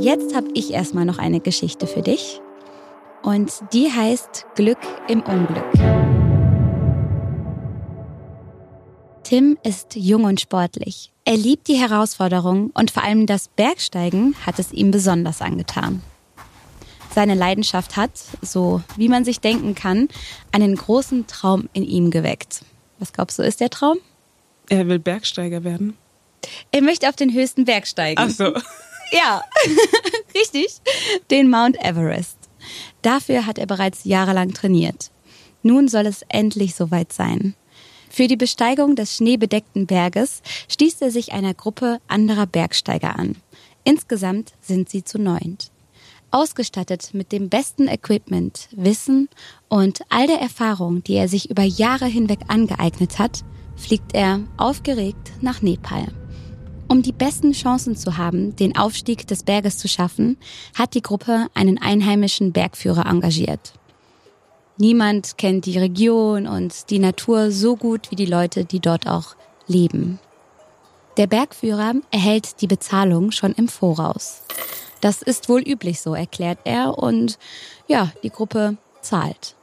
Jetzt 0.00 0.34
habe 0.34 0.48
ich 0.54 0.72
erstmal 0.72 1.04
noch 1.04 1.18
eine 1.18 1.40
Geschichte 1.40 1.86
für 1.86 2.02
dich. 2.02 2.40
Und 3.22 3.52
die 3.72 3.90
heißt 3.90 4.46
Glück 4.54 4.78
im 5.08 5.22
Unglück. 5.22 6.03
Tim 9.34 9.58
ist 9.64 9.96
jung 9.96 10.22
und 10.22 10.40
sportlich. 10.40 11.10
Er 11.24 11.36
liebt 11.36 11.66
die 11.66 11.74
Herausforderung 11.74 12.70
und 12.72 12.92
vor 12.92 13.02
allem 13.02 13.26
das 13.26 13.48
Bergsteigen 13.48 14.36
hat 14.46 14.60
es 14.60 14.70
ihm 14.70 14.92
besonders 14.92 15.42
angetan. 15.42 16.02
Seine 17.12 17.34
Leidenschaft 17.34 17.96
hat, 17.96 18.12
so 18.42 18.80
wie 18.96 19.08
man 19.08 19.24
sich 19.24 19.40
denken 19.40 19.74
kann, 19.74 20.06
einen 20.52 20.76
großen 20.76 21.26
Traum 21.26 21.68
in 21.72 21.82
ihm 21.82 22.12
geweckt. 22.12 22.64
Was 23.00 23.12
glaubst 23.12 23.36
du, 23.36 23.42
ist 23.42 23.58
der 23.58 23.70
Traum? 23.70 23.98
Er 24.68 24.86
will 24.86 25.00
Bergsteiger 25.00 25.64
werden. 25.64 25.96
Er 26.70 26.82
möchte 26.82 27.08
auf 27.08 27.16
den 27.16 27.34
höchsten 27.34 27.64
Berg 27.64 27.88
steigen. 27.88 28.22
Ach 28.24 28.30
so. 28.30 28.54
Ja, 29.10 29.42
richtig. 30.36 30.80
Den 31.32 31.50
Mount 31.50 31.76
Everest. 31.84 32.38
Dafür 33.02 33.46
hat 33.46 33.58
er 33.58 33.66
bereits 33.66 34.04
jahrelang 34.04 34.54
trainiert. 34.54 35.10
Nun 35.64 35.88
soll 35.88 36.06
es 36.06 36.24
endlich 36.28 36.76
soweit 36.76 37.12
sein. 37.12 37.56
Für 38.14 38.28
die 38.28 38.36
Besteigung 38.36 38.94
des 38.94 39.16
schneebedeckten 39.16 39.88
Berges 39.88 40.40
stieß 40.68 41.00
er 41.00 41.10
sich 41.10 41.32
einer 41.32 41.52
Gruppe 41.52 41.98
anderer 42.06 42.46
Bergsteiger 42.46 43.18
an. 43.18 43.34
Insgesamt 43.82 44.52
sind 44.60 44.88
sie 44.88 45.02
zu 45.02 45.18
neunt. 45.18 45.72
Ausgestattet 46.30 47.12
mit 47.12 47.32
dem 47.32 47.48
besten 47.48 47.88
Equipment, 47.88 48.68
Wissen 48.70 49.28
und 49.68 50.02
all 50.10 50.28
der 50.28 50.40
Erfahrung, 50.40 51.02
die 51.02 51.14
er 51.14 51.26
sich 51.26 51.50
über 51.50 51.64
Jahre 51.64 52.06
hinweg 52.06 52.38
angeeignet 52.46 53.18
hat, 53.18 53.40
fliegt 53.74 54.14
er 54.14 54.44
aufgeregt 54.58 55.32
nach 55.40 55.60
Nepal. 55.60 56.06
Um 56.86 57.02
die 57.02 57.10
besten 57.10 57.50
Chancen 57.50 57.96
zu 57.96 58.16
haben, 58.16 58.54
den 58.54 58.76
Aufstieg 58.76 59.26
des 59.26 59.42
Berges 59.42 59.76
zu 59.78 59.88
schaffen, 59.88 60.36
hat 60.78 60.94
die 60.94 61.02
Gruppe 61.02 61.48
einen 61.54 61.82
einheimischen 61.82 62.52
Bergführer 62.52 63.06
engagiert. 63.06 63.72
Niemand 64.76 65.38
kennt 65.38 65.66
die 65.66 65.78
Region 65.78 66.46
und 66.46 66.90
die 66.90 66.98
Natur 66.98 67.52
so 67.52 67.76
gut 67.76 68.10
wie 68.10 68.16
die 68.16 68.26
Leute, 68.26 68.64
die 68.64 68.80
dort 68.80 69.06
auch 69.06 69.36
leben. 69.66 70.18
Der 71.16 71.28
Bergführer 71.28 71.94
erhält 72.10 72.60
die 72.60 72.66
Bezahlung 72.66 73.30
schon 73.30 73.52
im 73.52 73.68
Voraus. 73.68 74.42
Das 75.00 75.22
ist 75.22 75.48
wohl 75.48 75.60
üblich 75.60 76.00
so, 76.00 76.14
erklärt 76.14 76.58
er, 76.64 76.98
und 76.98 77.38
ja, 77.86 78.10
die 78.22 78.30
Gruppe 78.30 78.76
zahlt. 79.00 79.54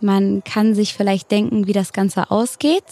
Man 0.00 0.44
kann 0.44 0.74
sich 0.74 0.94
vielleicht 0.94 1.30
denken, 1.30 1.66
wie 1.66 1.72
das 1.72 1.92
Ganze 1.92 2.30
ausgeht. 2.30 2.84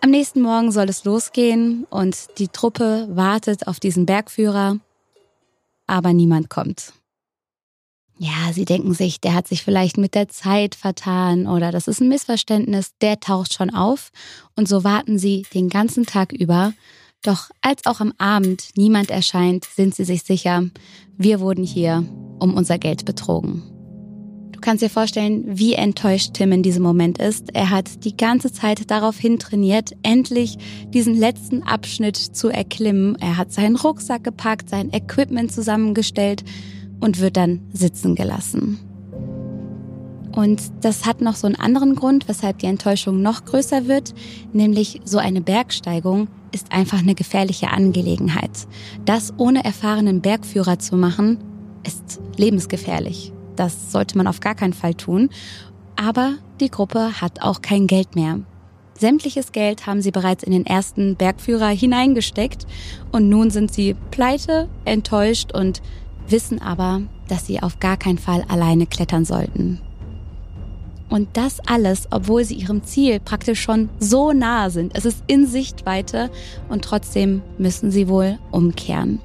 Am 0.00 0.10
nächsten 0.10 0.40
Morgen 0.40 0.72
soll 0.72 0.88
es 0.88 1.04
losgehen 1.04 1.86
und 1.90 2.38
die 2.38 2.48
Truppe 2.48 3.08
wartet 3.10 3.66
auf 3.66 3.78
diesen 3.78 4.06
Bergführer, 4.06 4.78
aber 5.86 6.12
niemand 6.12 6.50
kommt. 6.50 6.92
Ja, 8.16 8.52
sie 8.52 8.64
denken 8.64 8.94
sich, 8.94 9.20
der 9.20 9.34
hat 9.34 9.48
sich 9.48 9.62
vielleicht 9.62 9.98
mit 9.98 10.14
der 10.14 10.28
Zeit 10.28 10.76
vertan 10.76 11.48
oder 11.48 11.72
das 11.72 11.88
ist 11.88 12.00
ein 12.00 12.08
Missverständnis, 12.08 12.92
der 13.00 13.18
taucht 13.18 13.52
schon 13.52 13.70
auf 13.70 14.12
und 14.54 14.68
so 14.68 14.84
warten 14.84 15.18
sie 15.18 15.44
den 15.52 15.68
ganzen 15.68 16.06
Tag 16.06 16.32
über. 16.32 16.72
Doch 17.22 17.50
als 17.60 17.86
auch 17.86 18.00
am 18.00 18.12
Abend 18.18 18.68
niemand 18.76 19.10
erscheint, 19.10 19.64
sind 19.64 19.94
sie 19.94 20.04
sich 20.04 20.22
sicher, 20.22 20.62
wir 21.16 21.40
wurden 21.40 21.64
hier 21.64 22.04
um 22.38 22.54
unser 22.54 22.78
Geld 22.78 23.04
betrogen. 23.04 23.62
Du 24.52 24.60
kannst 24.60 24.82
dir 24.82 24.90
vorstellen, 24.90 25.44
wie 25.46 25.74
enttäuscht 25.74 26.34
Tim 26.34 26.52
in 26.52 26.62
diesem 26.62 26.82
Moment 26.82 27.18
ist. 27.18 27.54
Er 27.54 27.70
hat 27.70 28.04
die 28.04 28.16
ganze 28.16 28.52
Zeit 28.52 28.90
darauf 28.90 29.18
hin 29.18 29.38
trainiert, 29.38 29.92
endlich 30.02 30.56
diesen 30.88 31.16
letzten 31.16 31.62
Abschnitt 31.64 32.16
zu 32.16 32.48
erklimmen. 32.48 33.16
Er 33.20 33.36
hat 33.36 33.52
seinen 33.52 33.76
Rucksack 33.76 34.22
gepackt, 34.22 34.70
sein 34.70 34.92
Equipment 34.92 35.52
zusammengestellt 35.52 36.44
und 37.00 37.20
wird 37.20 37.36
dann 37.36 37.60
sitzen 37.72 38.14
gelassen. 38.14 38.78
Und 40.32 40.60
das 40.80 41.06
hat 41.06 41.20
noch 41.20 41.36
so 41.36 41.46
einen 41.46 41.56
anderen 41.56 41.94
Grund, 41.94 42.26
weshalb 42.28 42.58
die 42.58 42.66
Enttäuschung 42.66 43.22
noch 43.22 43.44
größer 43.44 43.86
wird, 43.86 44.14
nämlich 44.52 45.00
so 45.04 45.18
eine 45.18 45.40
Bergsteigung 45.40 46.28
ist 46.50 46.72
einfach 46.72 47.00
eine 47.00 47.14
gefährliche 47.14 47.70
Angelegenheit. 47.70 48.66
Das 49.04 49.34
ohne 49.36 49.64
erfahrenen 49.64 50.20
Bergführer 50.20 50.78
zu 50.78 50.96
machen, 50.96 51.38
ist 51.84 52.20
lebensgefährlich. 52.36 53.32
Das 53.56 53.92
sollte 53.92 54.16
man 54.16 54.26
auf 54.26 54.40
gar 54.40 54.54
keinen 54.54 54.72
Fall 54.72 54.94
tun. 54.94 55.30
Aber 55.96 56.34
die 56.60 56.70
Gruppe 56.70 57.20
hat 57.20 57.42
auch 57.42 57.60
kein 57.60 57.86
Geld 57.86 58.16
mehr. 58.16 58.40
Sämtliches 58.96 59.52
Geld 59.52 59.86
haben 59.86 60.02
sie 60.02 60.12
bereits 60.12 60.44
in 60.44 60.52
den 60.52 60.66
ersten 60.66 61.16
Bergführer 61.16 61.68
hineingesteckt 61.68 62.66
und 63.10 63.28
nun 63.28 63.50
sind 63.50 63.72
sie 63.72 63.96
pleite, 64.12 64.68
enttäuscht 64.84 65.52
und 65.52 65.82
wissen 66.28 66.60
aber, 66.60 67.02
dass 67.28 67.46
sie 67.46 67.62
auf 67.62 67.80
gar 67.80 67.96
keinen 67.96 68.18
Fall 68.18 68.44
alleine 68.48 68.86
klettern 68.86 69.24
sollten. 69.24 69.80
Und 71.08 71.28
das 71.34 71.60
alles, 71.60 72.08
obwohl 72.10 72.44
sie 72.44 72.54
ihrem 72.54 72.82
Ziel 72.82 73.20
praktisch 73.20 73.60
schon 73.60 73.88
so 73.98 74.32
nahe 74.32 74.70
sind. 74.70 74.96
Es 74.96 75.04
ist 75.04 75.22
in 75.26 75.46
Sichtweite 75.46 76.30
und 76.68 76.82
trotzdem 76.84 77.42
müssen 77.58 77.90
sie 77.90 78.08
wohl 78.08 78.38
umkehren. 78.50 79.20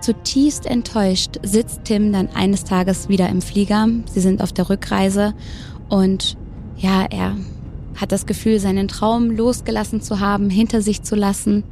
Zutiefst 0.00 0.66
enttäuscht 0.66 1.40
sitzt 1.42 1.84
Tim 1.84 2.12
dann 2.12 2.28
eines 2.28 2.64
Tages 2.64 3.08
wieder 3.08 3.28
im 3.28 3.42
Flieger. 3.42 3.88
Sie 4.06 4.20
sind 4.20 4.42
auf 4.42 4.52
der 4.52 4.68
Rückreise 4.68 5.34
und 5.88 6.36
ja, 6.76 7.06
er 7.10 7.36
hat 7.96 8.12
das 8.12 8.26
Gefühl, 8.26 8.58
seinen 8.58 8.88
Traum 8.88 9.30
losgelassen 9.30 10.00
zu 10.00 10.20
haben, 10.20 10.50
hinter 10.50 10.82
sich 10.82 11.02
zu 11.02 11.14
lassen 11.14 11.64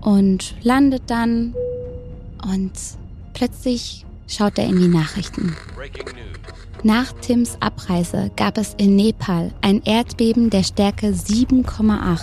und 0.00 0.54
landet 0.62 1.04
dann 1.08 1.54
und 2.42 2.72
plötzlich 3.34 4.04
schaut 4.26 4.58
er 4.58 4.66
in 4.66 4.78
die 4.78 4.88
Nachrichten. 4.88 5.56
Nach 6.84 7.12
Tims 7.12 7.56
Abreise 7.58 8.30
gab 8.36 8.56
es 8.56 8.74
in 8.78 8.94
Nepal 8.94 9.52
ein 9.62 9.82
Erdbeben 9.82 10.48
der 10.48 10.62
Stärke 10.62 11.08
7,8, 11.08 12.20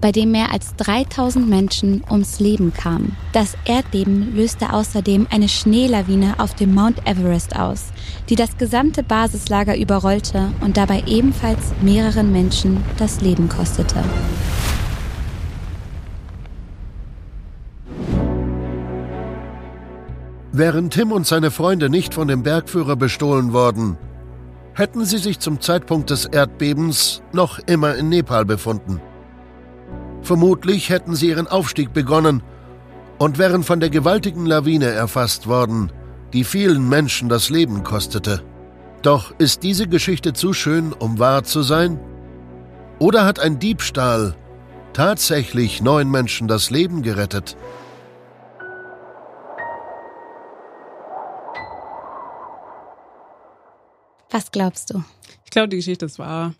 bei 0.00 0.12
dem 0.12 0.30
mehr 0.30 0.50
als 0.50 0.74
3000 0.76 1.46
Menschen 1.46 2.02
ums 2.10 2.40
Leben 2.40 2.72
kamen. 2.72 3.16
Das 3.32 3.54
Erdbeben 3.66 4.34
löste 4.34 4.72
außerdem 4.72 5.26
eine 5.30 5.48
Schneelawine 5.48 6.36
auf 6.38 6.54
dem 6.54 6.74
Mount 6.74 7.06
Everest 7.06 7.54
aus, 7.54 7.86
die 8.30 8.34
das 8.34 8.56
gesamte 8.56 9.02
Basislager 9.02 9.76
überrollte 9.76 10.52
und 10.62 10.78
dabei 10.78 11.02
ebenfalls 11.06 11.72
mehreren 11.82 12.32
Menschen 12.32 12.82
das 12.96 13.20
Leben 13.20 13.50
kostete. 13.50 14.02
Wären 20.54 20.90
Tim 20.90 21.12
und 21.12 21.26
seine 21.26 21.50
Freunde 21.50 21.88
nicht 21.88 22.12
von 22.12 22.28
dem 22.28 22.42
Bergführer 22.42 22.94
bestohlen 22.94 23.54
worden, 23.54 23.96
hätten 24.74 25.06
sie 25.06 25.16
sich 25.16 25.38
zum 25.38 25.62
Zeitpunkt 25.62 26.10
des 26.10 26.26
Erdbebens 26.26 27.22
noch 27.32 27.58
immer 27.60 27.94
in 27.94 28.10
Nepal 28.10 28.44
befunden. 28.44 29.00
Vermutlich 30.20 30.90
hätten 30.90 31.14
sie 31.14 31.28
ihren 31.28 31.46
Aufstieg 31.46 31.94
begonnen 31.94 32.42
und 33.18 33.38
wären 33.38 33.62
von 33.62 33.80
der 33.80 33.88
gewaltigen 33.88 34.44
Lawine 34.44 34.90
erfasst 34.90 35.46
worden, 35.46 35.90
die 36.34 36.44
vielen 36.44 36.86
Menschen 36.86 37.30
das 37.30 37.48
Leben 37.48 37.82
kostete. 37.82 38.42
Doch 39.00 39.32
ist 39.38 39.62
diese 39.62 39.88
Geschichte 39.88 40.34
zu 40.34 40.52
schön, 40.52 40.92
um 40.92 41.18
wahr 41.18 41.44
zu 41.44 41.62
sein? 41.62 41.98
Oder 42.98 43.24
hat 43.24 43.40
ein 43.40 43.58
Diebstahl 43.58 44.34
tatsächlich 44.92 45.80
neun 45.80 46.10
Menschen 46.10 46.46
das 46.46 46.68
Leben 46.68 47.02
gerettet? 47.02 47.56
Was 54.32 54.50
glaubst 54.50 54.90
du? 54.92 55.04
Ich 55.44 55.50
glaube, 55.50 55.68
die 55.68 55.76
Geschichte 55.76 56.06
ist 56.06 56.18
wahr. 56.18 56.54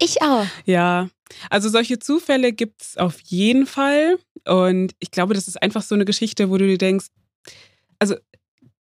Ich 0.00 0.22
auch. 0.22 0.46
Ja, 0.64 1.08
also 1.50 1.68
solche 1.68 1.98
Zufälle 1.98 2.52
gibt 2.52 2.82
es 2.82 2.96
auf 2.96 3.18
jeden 3.20 3.66
Fall. 3.66 4.18
Und 4.46 4.94
ich 5.00 5.10
glaube, 5.10 5.34
das 5.34 5.48
ist 5.48 5.60
einfach 5.60 5.82
so 5.82 5.94
eine 5.94 6.04
Geschichte, 6.04 6.50
wo 6.50 6.56
du 6.56 6.66
dir 6.66 6.78
denkst, 6.78 7.06
also 7.98 8.14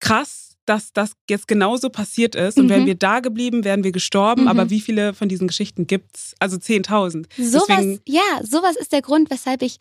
krass, 0.00 0.56
dass 0.64 0.92
das 0.92 1.12
jetzt 1.28 1.48
genauso 1.48 1.90
passiert 1.90 2.34
ist. 2.34 2.56
Und 2.58 2.66
Mhm. 2.66 2.70
wären 2.70 2.86
wir 2.86 2.94
da 2.94 3.20
geblieben, 3.20 3.64
wären 3.64 3.84
wir 3.84 3.92
gestorben. 3.92 4.42
Mhm. 4.42 4.48
Aber 4.48 4.70
wie 4.70 4.80
viele 4.80 5.12
von 5.14 5.28
diesen 5.28 5.48
Geschichten 5.48 5.86
gibt's? 5.86 6.34
Also 6.38 6.56
10.000. 6.58 7.26
Sowas, 7.36 8.00
ja, 8.06 8.40
sowas 8.42 8.76
ist 8.76 8.92
der 8.92 9.02
Grund, 9.02 9.30
weshalb 9.30 9.62
ich 9.62 9.76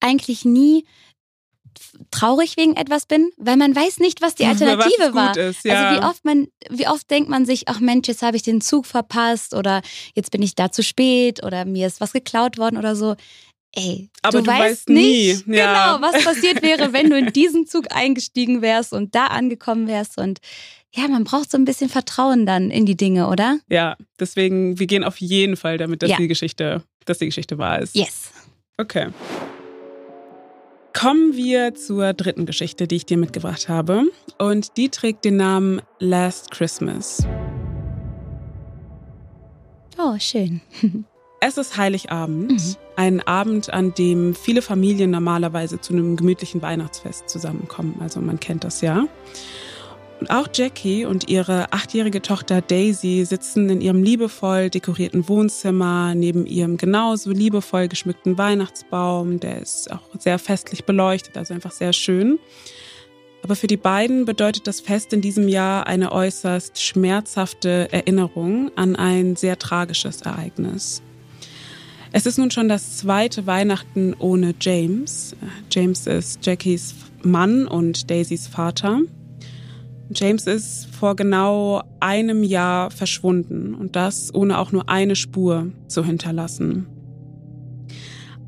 eigentlich 0.00 0.44
nie 0.44 0.84
traurig 2.10 2.56
wegen 2.56 2.76
etwas 2.76 3.06
bin, 3.06 3.30
weil 3.36 3.56
man 3.56 3.74
weiß 3.74 3.98
nicht, 4.00 4.22
was 4.22 4.34
die 4.34 4.42
Was 4.46 4.60
Alternative 4.62 5.06
gut 5.06 5.14
war. 5.14 5.36
ist, 5.36 5.64
ja. 5.64 5.74
Also 5.90 6.00
wie 6.00 6.04
oft 6.06 6.24
man, 6.24 6.48
wie 6.70 6.88
oft 6.88 7.10
denkt 7.10 7.28
man 7.28 7.46
sich, 7.46 7.68
ach 7.68 7.80
Mensch, 7.80 8.08
jetzt 8.08 8.22
habe 8.22 8.36
ich 8.36 8.42
den 8.42 8.60
Zug 8.60 8.86
verpasst 8.86 9.54
oder 9.54 9.82
jetzt 10.14 10.30
bin 10.30 10.42
ich 10.42 10.54
da 10.54 10.70
zu 10.70 10.82
spät 10.82 11.42
oder 11.44 11.64
mir 11.64 11.86
ist 11.86 12.00
was 12.00 12.12
geklaut 12.12 12.58
worden 12.58 12.76
oder 12.76 12.94
so. 12.96 13.14
ey, 13.76 14.08
Aber 14.22 14.38
du, 14.38 14.44
du 14.44 14.50
weißt, 14.50 14.60
weißt 14.60 14.88
nie. 14.90 15.34
nicht 15.34 15.46
Ja. 15.48 15.96
genau, 15.96 16.06
was 16.12 16.22
passiert 16.24 16.62
wäre, 16.62 16.92
wenn 16.92 17.10
du 17.10 17.18
in 17.18 17.32
diesen 17.32 17.66
Zug 17.66 17.86
eingestiegen 17.94 18.62
wärst 18.62 18.92
und 18.92 19.14
da 19.14 19.26
angekommen 19.26 19.88
wärst. 19.88 20.16
Und 20.18 20.38
ja, 20.94 21.08
man 21.08 21.24
braucht 21.24 21.50
so 21.50 21.58
ein 21.58 21.64
bisschen 21.64 21.88
Vertrauen 21.90 22.46
dann 22.46 22.70
in 22.70 22.86
die 22.86 22.96
Dinge, 22.96 23.26
oder? 23.28 23.58
Ja, 23.68 23.96
deswegen, 24.20 24.78
wir 24.78 24.86
gehen 24.86 25.02
auf 25.02 25.16
jeden 25.20 25.56
Fall 25.56 25.76
damit, 25.76 26.02
dass 26.02 26.10
Ja. 26.10 26.18
die 26.18 26.28
Geschichte, 26.28 26.84
dass 27.04 27.18
die 27.18 27.26
Geschichte 27.26 27.58
wahr 27.58 27.80
ist. 27.80 27.96
Yes. 27.96 28.30
Okay. 28.78 29.08
Kommen 30.98 31.34
wir 31.34 31.74
zur 31.74 32.12
dritten 32.12 32.46
Geschichte, 32.46 32.86
die 32.86 32.96
ich 32.96 33.06
dir 33.06 33.16
mitgebracht 33.18 33.68
habe. 33.68 34.04
Und 34.38 34.76
die 34.76 34.88
trägt 34.90 35.24
den 35.24 35.36
Namen 35.36 35.82
Last 35.98 36.50
Christmas. 36.50 37.26
Oh, 39.98 40.14
schön. 40.18 40.60
Es 41.46 41.58
ist 41.58 41.76
Heiligabend, 41.76 42.52
Mhm. 42.52 42.76
ein 42.96 43.20
Abend, 43.26 43.68
an 43.70 43.92
dem 43.92 44.34
viele 44.34 44.62
Familien 44.62 45.10
normalerweise 45.10 45.78
zu 45.78 45.92
einem 45.92 46.16
gemütlichen 46.16 46.62
Weihnachtsfest 46.62 47.28
zusammenkommen. 47.28 47.96
Also 48.00 48.22
man 48.22 48.40
kennt 48.40 48.64
das 48.64 48.80
ja. 48.80 49.04
Auch 50.30 50.48
Jackie 50.52 51.04
und 51.04 51.28
ihre 51.28 51.72
achtjährige 51.72 52.22
Tochter 52.22 52.60
Daisy 52.60 53.24
sitzen 53.26 53.68
in 53.68 53.80
ihrem 53.80 54.02
liebevoll 54.02 54.70
dekorierten 54.70 55.28
Wohnzimmer 55.28 56.14
neben 56.14 56.46
ihrem 56.46 56.76
genauso 56.76 57.30
liebevoll 57.30 57.88
geschmückten 57.88 58.38
Weihnachtsbaum. 58.38 59.40
Der 59.40 59.60
ist 59.60 59.90
auch 59.90 60.02
sehr 60.18 60.38
festlich 60.38 60.84
beleuchtet, 60.84 61.36
also 61.36 61.54
einfach 61.54 61.72
sehr 61.72 61.92
schön. 61.92 62.38
Aber 63.42 63.56
für 63.56 63.66
die 63.66 63.76
beiden 63.76 64.24
bedeutet 64.24 64.66
das 64.66 64.80
Fest 64.80 65.12
in 65.12 65.20
diesem 65.20 65.48
Jahr 65.48 65.86
eine 65.86 66.12
äußerst 66.12 66.80
schmerzhafte 66.80 67.92
Erinnerung 67.92 68.70
an 68.76 68.96
ein 68.96 69.36
sehr 69.36 69.58
tragisches 69.58 70.22
Ereignis. 70.22 71.02
Es 72.12 72.26
ist 72.26 72.38
nun 72.38 72.50
schon 72.50 72.68
das 72.68 72.98
zweite 72.98 73.46
Weihnachten 73.46 74.14
ohne 74.18 74.54
James. 74.60 75.34
James 75.70 76.06
ist 76.06 76.46
Jackies 76.46 76.94
Mann 77.22 77.66
und 77.66 78.10
Daisys 78.10 78.46
Vater. 78.46 79.00
James 80.10 80.46
ist 80.46 80.86
vor 80.86 81.16
genau 81.16 81.82
einem 82.00 82.42
Jahr 82.42 82.90
verschwunden 82.90 83.74
und 83.74 83.96
das 83.96 84.34
ohne 84.34 84.58
auch 84.58 84.72
nur 84.72 84.88
eine 84.88 85.16
Spur 85.16 85.68
zu 85.88 86.04
hinterlassen. 86.04 86.86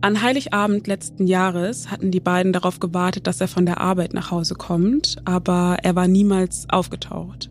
An 0.03 0.23
Heiligabend 0.23 0.87
letzten 0.87 1.27
Jahres 1.27 1.91
hatten 1.91 2.11
die 2.11 2.21
beiden 2.21 2.53
darauf 2.53 2.79
gewartet, 2.79 3.27
dass 3.27 3.41
er 3.41 3.49
von 3.49 3.65
der 3.67 3.81
Arbeit 3.81 4.13
nach 4.13 4.31
Hause 4.31 4.55
kommt, 4.55 5.17
aber 5.25 5.79
er 5.83 5.97
war 5.97 6.07
niemals 6.07 6.67
aufgetaucht. 6.69 7.51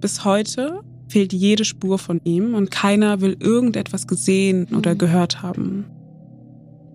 Bis 0.00 0.24
heute 0.24 0.80
fehlt 1.08 1.32
jede 1.32 1.64
Spur 1.64 1.98
von 1.98 2.20
ihm 2.24 2.54
und 2.54 2.70
keiner 2.70 3.20
will 3.20 3.36
irgendetwas 3.40 4.06
gesehen 4.06 4.68
oder 4.76 4.94
Mhm. 4.94 4.98
gehört 4.98 5.42
haben. 5.42 5.86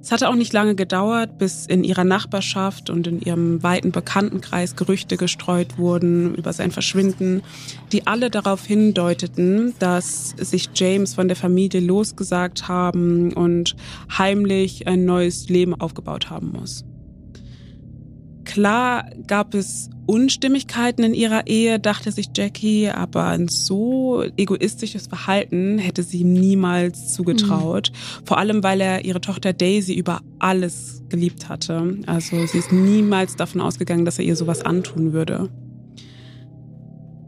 Es 0.06 0.12
hatte 0.12 0.30
auch 0.30 0.36
nicht 0.36 0.54
lange 0.54 0.76
gedauert, 0.76 1.40
bis 1.40 1.66
in 1.66 1.84
ihrer 1.84 2.04
Nachbarschaft 2.04 2.92
und 2.92 3.08
in 3.08 3.22
ihrem 3.22 3.64
weiten 3.64 3.92
Bekanntenkreis 3.92 4.76
Gerüchte 4.76 5.18
gestreut 5.18 5.80
wurden 5.80 6.36
über 6.36 6.54
sein 6.54 6.70
Verschwinden, 6.70 7.42
die 7.92 8.06
alle 8.06 8.30
darauf 8.30 8.64
hindeuteten, 8.64 9.74
dass 9.80 10.36
sich 10.38 10.70
James 10.76 11.16
von 11.16 11.28
der 11.28 11.36
Familie 11.36 11.82
losgesagt 11.82 12.68
haben 12.68 13.34
und 13.34 13.76
heimlich 14.16 14.88
ein 14.88 15.06
neues 15.06 15.50
Leben 15.50 15.74
aufgebaut 15.74 16.30
haben 16.30 16.52
muss. 16.52 16.86
Klar 18.56 19.10
gab 19.28 19.54
es 19.54 19.90
Unstimmigkeiten 20.06 21.04
in 21.04 21.14
ihrer 21.14 21.46
Ehe, 21.46 21.78
dachte 21.78 22.10
sich 22.14 22.28
Jackie, 22.34 22.88
aber 22.88 23.26
ein 23.26 23.50
so 23.50 24.24
egoistisches 24.38 25.08
Verhalten 25.08 25.78
hätte 25.78 26.04
sie 26.04 26.20
ihm 26.20 26.32
niemals 26.32 27.14
zugetraut. 27.14 27.92
Vor 28.24 28.38
allem, 28.38 28.64
weil 28.64 28.80
er 28.80 29.04
ihre 29.04 29.20
Tochter 29.20 29.52
Daisy 29.52 29.94
über 29.94 30.22
alles 30.40 31.04
geliebt 31.10 31.50
hatte. 31.50 31.98
Also 32.06 32.46
sie 32.46 32.60
ist 32.60 32.72
niemals 32.72 33.36
davon 33.36 33.60
ausgegangen, 33.60 34.06
dass 34.06 34.20
er 34.20 34.24
ihr 34.24 34.38
sowas 34.38 34.62
antun 34.62 35.12
würde. 35.12 35.50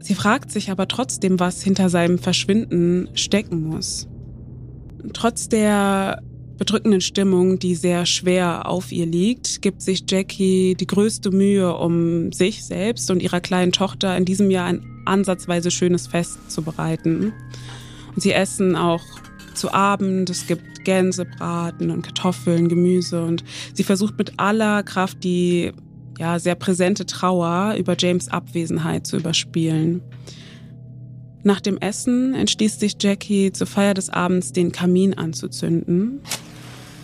Sie 0.00 0.14
fragt 0.14 0.50
sich 0.50 0.70
aber 0.70 0.88
trotzdem, 0.88 1.38
was 1.38 1.62
hinter 1.62 1.90
seinem 1.90 2.18
Verschwinden 2.18 3.10
stecken 3.12 3.64
muss. 3.64 4.08
Trotz 5.12 5.50
der 5.50 6.22
bedrückenden 6.58 7.00
Stimmung, 7.00 7.58
die 7.58 7.74
sehr 7.74 8.04
schwer 8.04 8.68
auf 8.68 8.92
ihr 8.92 9.06
liegt, 9.06 9.62
gibt 9.62 9.80
sich 9.80 10.04
Jackie 10.08 10.74
die 10.74 10.86
größte 10.86 11.30
Mühe, 11.30 11.74
um 11.74 12.32
sich 12.32 12.64
selbst 12.64 13.10
und 13.10 13.22
ihrer 13.22 13.40
kleinen 13.40 13.72
Tochter 13.72 14.16
in 14.16 14.24
diesem 14.24 14.50
Jahr 14.50 14.66
ein 14.66 14.84
ansatzweise 15.06 15.70
schönes 15.70 16.08
Fest 16.08 16.50
zu 16.50 16.62
bereiten. 16.62 17.32
Und 18.14 18.20
sie 18.22 18.32
essen 18.32 18.76
auch 18.76 19.02
zu 19.54 19.72
Abend, 19.72 20.28
es 20.30 20.46
gibt 20.46 20.84
Gänsebraten 20.84 21.90
und 21.90 22.02
Kartoffeln, 22.02 22.68
Gemüse 22.68 23.24
und 23.24 23.44
sie 23.74 23.84
versucht 23.84 24.18
mit 24.18 24.34
aller 24.38 24.82
Kraft 24.82 25.22
die 25.24 25.72
ja, 26.18 26.38
sehr 26.38 26.56
präsente 26.56 27.06
Trauer 27.06 27.76
über 27.78 27.94
James 27.96 28.28
Abwesenheit 28.28 29.06
zu 29.06 29.18
überspielen. 29.18 30.02
Nach 31.44 31.60
dem 31.60 31.78
Essen 31.78 32.34
entschließt 32.34 32.80
sich 32.80 32.96
Jackie 33.00 33.52
zur 33.52 33.68
Feier 33.68 33.94
des 33.94 34.10
Abends 34.10 34.52
den 34.52 34.72
Kamin 34.72 35.14
anzuzünden. 35.14 36.20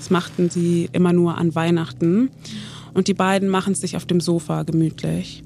Das 0.05 0.11
machten 0.11 0.51
sie 0.51 0.91
immer 0.93 1.15
nur 1.15 1.39
an 1.39 1.55
Weihnachten. 1.55 2.29
Und 2.93 3.09
die 3.09 3.15
beiden 3.15 3.49
machen 3.49 3.73
es 3.73 3.81
sich 3.81 3.97
auf 3.97 4.05
dem 4.05 4.21
Sofa 4.21 4.63
gemütlich. 4.63 5.43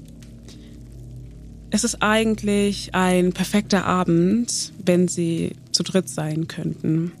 Es 1.69 1.85
ist 1.85 2.01
eigentlich 2.01 2.93
ein 2.93 3.31
perfekter 3.31 3.85
Abend, 3.85 4.73
wenn 4.83 5.07
sie 5.07 5.53
zu 5.71 5.83
dritt 5.83 6.09
sein 6.09 6.49
könnten. 6.49 7.13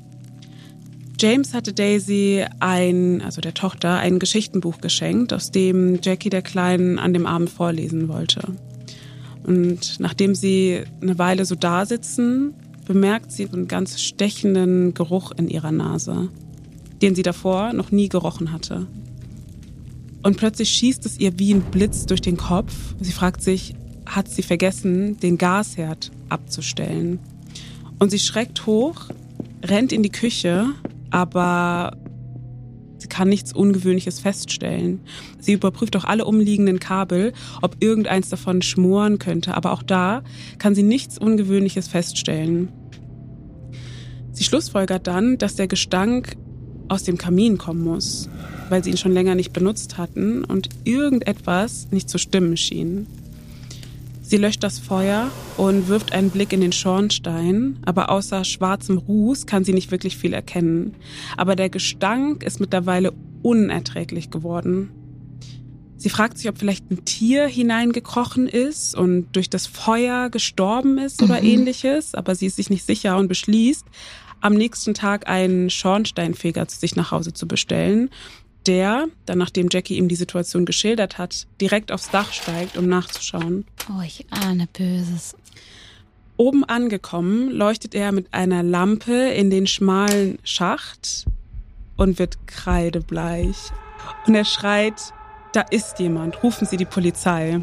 James 1.17 1.53
hatte 1.53 1.71
Daisy 1.71 2.43
ein, 2.59 3.21
also 3.21 3.39
der 3.39 3.53
Tochter, 3.53 3.99
ein 3.99 4.19
Geschichtenbuch 4.19 4.81
geschenkt, 4.81 5.31
aus 5.31 5.49
dem 5.49 5.99
Jackie 6.01 6.29
der 6.29 6.41
Kleinen 6.41 6.99
an 6.99 7.13
dem 7.13 7.25
Abend 7.25 7.49
vorlesen 7.49 8.09
wollte. 8.09 8.41
Und 9.43 10.01
nachdem 10.01 10.35
sie 10.35 10.83
eine 11.01 11.17
Weile 11.17 11.45
so 11.45 11.55
da 11.55 11.85
sitzen, 11.85 12.53
bemerkt 12.85 13.31
sie 13.31 13.47
einen 13.47 13.69
ganz 13.69 14.01
stechenden 14.01 14.93
Geruch 14.93 15.31
in 15.37 15.47
ihrer 15.47 15.71
Nase, 15.71 16.27
den 17.01 17.15
sie 17.15 17.23
davor 17.23 17.73
noch 17.73 17.91
nie 17.91 18.09
gerochen 18.09 18.51
hatte. 18.51 18.87
Und 20.21 20.37
plötzlich 20.37 20.69
schießt 20.69 21.05
es 21.05 21.19
ihr 21.19 21.39
wie 21.39 21.53
ein 21.53 21.61
Blitz 21.61 22.05
durch 22.05 22.21
den 22.21 22.37
Kopf. 22.37 22.73
Sie 22.99 23.13
fragt 23.13 23.41
sich, 23.41 23.73
hat 24.05 24.27
sie 24.27 24.43
vergessen, 24.43 25.19
den 25.19 25.37
Gasherd 25.37 26.11
abzustellen? 26.27 27.19
Und 27.99 28.11
sie 28.11 28.19
schreckt 28.19 28.65
hoch, 28.65 29.05
rennt 29.63 29.91
in 29.91 30.03
die 30.03 30.11
Küche, 30.11 30.67
aber 31.09 31.97
sie 32.97 33.07
kann 33.07 33.29
nichts 33.29 33.53
Ungewöhnliches 33.53 34.19
feststellen. 34.19 35.01
Sie 35.39 35.53
überprüft 35.53 35.95
auch 35.95 36.05
alle 36.05 36.25
umliegenden 36.25 36.79
Kabel, 36.79 37.33
ob 37.61 37.77
irgendeins 37.79 38.29
davon 38.29 38.61
schmoren 38.61 39.19
könnte, 39.19 39.55
aber 39.55 39.71
auch 39.71 39.83
da 39.83 40.23
kann 40.57 40.75
sie 40.75 40.83
nichts 40.83 41.17
Ungewöhnliches 41.17 41.87
feststellen. 41.87 42.69
Sie 44.31 44.43
schlussfolgert 44.43 45.07
dann, 45.07 45.37
dass 45.37 45.55
der 45.55 45.67
Gestank 45.67 46.37
aus 46.89 47.03
dem 47.03 47.17
Kamin 47.17 47.57
kommen 47.57 47.83
muss, 47.83 48.29
weil 48.69 48.83
sie 48.83 48.89
ihn 48.91 48.97
schon 48.97 49.13
länger 49.13 49.35
nicht 49.35 49.53
benutzt 49.53 49.97
hatten 49.97 50.43
und 50.43 50.69
irgendetwas 50.83 51.87
nicht 51.91 52.09
zu 52.09 52.17
stimmen 52.17 52.57
schien. 52.57 53.07
Sie 54.21 54.37
löscht 54.37 54.63
das 54.63 54.77
Feuer 54.77 55.31
und 55.57 55.87
wirft 55.87 56.11
einen 56.13 56.29
Blick 56.29 56.53
in 56.53 56.61
den 56.61 56.71
Schornstein, 56.71 57.77
aber 57.85 58.09
außer 58.11 58.43
schwarzem 58.43 58.99
Ruß 58.99 59.47
kann 59.47 59.63
sie 59.63 59.73
nicht 59.73 59.89
wirklich 59.89 60.17
viel 60.17 60.33
erkennen. 60.33 60.93
Aber 61.35 61.55
der 61.55 61.69
Gestank 61.69 62.43
ist 62.43 62.59
mittlerweile 62.59 63.11
unerträglich 63.41 64.29
geworden. 64.29 64.91
Sie 65.97 66.09
fragt 66.09 66.37
sich, 66.37 66.47
ob 66.47 66.57
vielleicht 66.59 66.89
ein 66.91 67.03
Tier 67.05 67.47
hineingekrochen 67.47 68.47
ist 68.47 68.95
und 68.95 69.27
durch 69.33 69.49
das 69.49 69.65
Feuer 69.67 70.29
gestorben 70.29 70.97
ist 70.97 71.21
oder 71.23 71.41
Mhm. 71.41 71.47
ähnliches, 71.47 72.13
aber 72.15 72.35
sie 72.35 72.45
ist 72.45 72.55
sich 72.55 72.69
nicht 72.69 72.85
sicher 72.85 73.17
und 73.17 73.27
beschließt, 73.27 73.83
am 74.41 74.53
nächsten 74.53 74.93
Tag 74.93 75.27
einen 75.27 75.69
Schornsteinfeger 75.69 76.67
zu 76.67 76.79
sich 76.79 76.95
nach 76.95 77.11
Hause 77.11 77.33
zu 77.33 77.47
bestellen, 77.47 78.09
der, 78.65 79.07
dann 79.25 79.37
nachdem 79.37 79.67
Jackie 79.71 79.97
ihm 79.97 80.07
die 80.07 80.15
Situation 80.15 80.65
geschildert 80.65 81.17
hat, 81.17 81.47
direkt 81.61 81.91
aufs 81.91 82.09
Dach 82.09 82.33
steigt, 82.33 82.77
um 82.77 82.87
nachzuschauen. 82.87 83.65
Oh, 83.89 84.01
ich 84.05 84.25
ahne 84.29 84.67
Böses. 84.71 85.35
Oben 86.37 86.63
angekommen, 86.63 87.51
leuchtet 87.51 87.95
er 87.95 88.11
mit 88.11 88.33
einer 88.33 88.63
Lampe 88.63 89.13
in 89.13 89.49
den 89.49 89.67
schmalen 89.67 90.39
Schacht 90.43 91.25
und 91.97 92.17
wird 92.19 92.47
kreidebleich. 92.47 93.57
Und 94.25 94.35
er 94.35 94.45
schreit, 94.45 95.13
da 95.53 95.61
ist 95.61 95.99
jemand, 95.99 96.41
rufen 96.43 96.65
Sie 96.65 96.77
die 96.77 96.85
Polizei. 96.85 97.61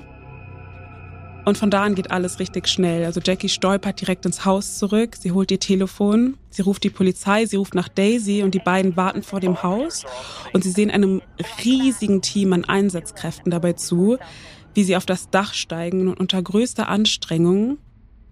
Und 1.46 1.56
von 1.56 1.70
da 1.70 1.84
an 1.84 1.94
geht 1.94 2.10
alles 2.10 2.40
richtig 2.40 2.66
schnell. 2.66 3.04
Also 3.04 3.20
Jackie 3.24 3.48
stolpert 3.48 4.00
direkt 4.00 4.26
ins 4.26 4.44
Haus 4.44 4.78
zurück, 4.78 5.14
sie 5.16 5.30
holt 5.30 5.52
ihr 5.52 5.60
Telefon, 5.60 6.36
sie 6.50 6.62
ruft 6.62 6.82
die 6.82 6.90
Polizei, 6.90 7.46
sie 7.46 7.54
ruft 7.54 7.76
nach 7.76 7.88
Daisy. 7.88 8.42
Und 8.42 8.52
die 8.52 8.58
beiden 8.58 8.96
warten 8.96 9.22
vor 9.22 9.38
dem 9.38 9.62
Haus. 9.62 10.04
Und 10.52 10.64
sie 10.64 10.72
sehen 10.72 10.90
einem 10.90 11.22
riesigen 11.64 12.20
Team 12.20 12.52
an 12.52 12.64
Einsatzkräften 12.64 13.52
dabei 13.52 13.74
zu, 13.74 14.18
wie 14.74 14.82
sie 14.82 14.96
auf 14.96 15.06
das 15.06 15.30
Dach 15.30 15.54
steigen 15.54 16.08
und 16.08 16.18
unter 16.18 16.42
größter 16.42 16.88
Anstrengung 16.88 17.78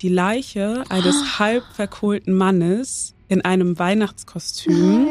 die 0.02 0.08
Leiche 0.08 0.82
eines 0.88 1.38
halb 1.38 1.62
verkohlten 1.72 2.34
Mannes 2.34 3.14
in 3.28 3.42
einem 3.42 3.78
Weihnachtskostüm 3.78 5.06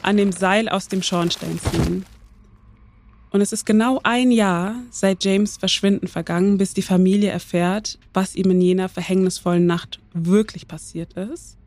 an 0.00 0.16
dem 0.16 0.32
Seil 0.32 0.70
aus 0.70 0.88
dem 0.88 1.02
Schornstein 1.02 1.60
ziehen. 1.60 2.06
Und 3.36 3.42
es 3.42 3.52
ist 3.52 3.66
genau 3.66 4.00
ein 4.02 4.30
Jahr 4.30 4.76
seit 4.90 5.22
James 5.22 5.58
Verschwinden 5.58 6.08
vergangen, 6.08 6.56
bis 6.56 6.72
die 6.72 6.80
Familie 6.80 7.28
erfährt, 7.28 7.98
was 8.14 8.34
ihm 8.34 8.50
in 8.50 8.62
jener 8.62 8.88
verhängnisvollen 8.88 9.66
Nacht 9.66 10.00
wirklich 10.14 10.66
passiert 10.66 11.12
ist. 11.12 11.58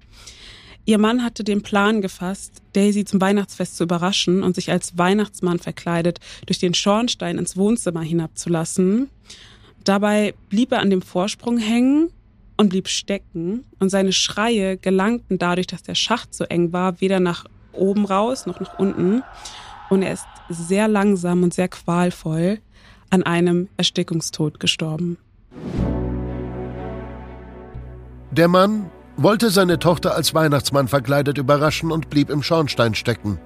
Ihr 0.86 0.98
Mann 0.98 1.24
hatte 1.24 1.44
den 1.44 1.62
Plan 1.62 2.02
gefasst, 2.02 2.64
Daisy 2.74 3.06
zum 3.06 3.22
Weihnachtsfest 3.22 3.78
zu 3.78 3.84
überraschen 3.84 4.42
und 4.42 4.56
sich 4.56 4.72
als 4.72 4.98
Weihnachtsmann 4.98 5.60
verkleidet 5.60 6.20
durch 6.48 6.58
den 6.58 6.74
Schornstein 6.74 7.38
ins 7.38 7.56
Wohnzimmer 7.56 8.02
hinabzulassen. 8.02 9.08
Dabei 9.84 10.34
blieb 10.50 10.72
er 10.72 10.80
an 10.80 10.90
dem 10.90 11.04
Vorsprung 11.04 11.60
hängen 11.60 12.10
und 12.58 12.70
blieb 12.70 12.88
stecken 12.88 13.64
und 13.78 13.92
seine 13.92 14.12
Schreie 14.12 14.78
gelangten 14.78 15.38
dadurch, 15.38 15.68
dass 15.68 15.84
der 15.84 15.94
Schacht 15.94 16.34
so 16.34 16.46
eng 16.46 16.74
war, 16.74 17.00
weder 17.00 17.20
nach 17.20 17.46
oben 17.74 18.06
raus 18.06 18.48
noch 18.48 18.60
nach 18.60 18.80
unten. 18.80 19.22
Und 19.92 20.02
er 20.02 20.14
ist 20.14 20.26
sehr 20.50 20.88
langsam 20.88 21.44
und 21.44 21.54
sehr 21.54 21.68
qualvoll 21.68 22.60
an 23.10 23.24
einem 23.24 23.70
Erstickungstod 23.78 24.60
gestorben. 24.60 25.18
Der 28.32 28.48
Mann 28.48 28.92
wollte 29.18 29.50
seine 29.50 29.80
Tochter 29.80 30.16
als 30.16 30.34
Weihnachtsmann 30.34 30.88
verkleidet 30.88 31.38
überraschen 31.38 31.92
und 31.92 32.10
blieb 32.10 32.30
im 32.30 32.44
Schornstein 32.44 32.96
stecken. 32.96 33.40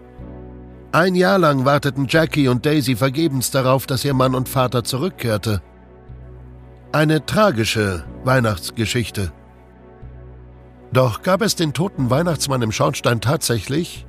Ein 0.91 1.15
Jahr 1.15 1.39
lang 1.39 1.65
warteten 1.65 2.05
Jackie 2.07 2.47
und 2.47 2.65
Daisy 2.65 2.95
vergebens 2.95 3.49
darauf, 3.49 3.87
dass 3.87 4.05
ihr 4.05 4.13
Mann 4.13 4.35
und 4.35 4.49
Vater 4.49 4.83
zurückkehrte. 4.83 5.61
Eine 6.91 7.25
tragische 7.25 8.03
Weihnachtsgeschichte. 8.23 9.31
Doch 10.91 11.23
gab 11.23 11.41
es 11.41 11.55
den 11.55 11.73
toten 11.73 12.11
Weihnachtsmann 12.11 12.61
im 12.61 12.71
Schornstein 12.71 13.19
tatsächlich? 13.19 14.05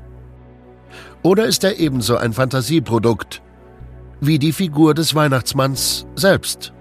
Oder 1.25 1.47
ist 1.47 1.65
er 1.65 1.79
ebenso 1.79 2.19
ein 2.19 2.35
Fantasieprodukt 2.35 3.41
wie 4.21 4.39
die 4.39 4.53
Figur 4.53 4.93
des 4.93 5.15
Weihnachtsmanns 5.15 6.07
selbst? 6.17 6.75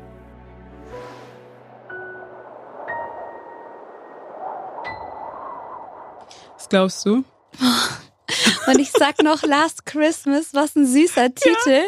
Was 6.57 6.67
glaubst 6.67 7.05
du? 7.05 7.23
Und 8.67 8.79
ich 8.79 8.91
sag 8.91 9.23
noch 9.23 9.43
Last 9.43 9.85
Christmas, 9.85 10.53
was 10.53 10.75
ein 10.75 10.87
süßer 10.87 11.33
Titel. 11.33 11.83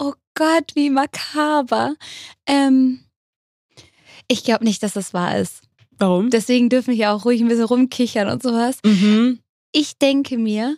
Oh 0.00 0.14
Gott, 0.34 0.72
wie 0.74 0.90
makaber. 0.90 1.94
Ähm, 2.46 3.04
ich 4.26 4.42
glaube 4.42 4.64
nicht, 4.64 4.82
dass 4.82 4.94
das 4.94 5.14
wahr 5.14 5.38
ist. 5.38 5.62
Warum? 5.96 6.30
Deswegen 6.30 6.70
dürfen 6.70 6.88
wir 6.88 6.94
hier 6.96 7.12
auch 7.12 7.24
ruhig 7.24 7.40
ein 7.40 7.48
bisschen 7.48 7.66
rumkichern 7.66 8.28
und 8.28 8.42
sowas. 8.42 8.78
mhm. 8.84 9.38
Ich 9.70 9.98
denke 9.98 10.38
mir, 10.38 10.76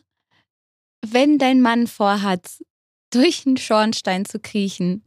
wenn 1.13 1.39
dein 1.39 1.61
Mann 1.61 1.87
vorhat, 1.87 2.63
durch 3.11 3.47
einen 3.47 3.57
Schornstein 3.57 4.25
zu 4.25 4.39
kriechen, 4.39 5.05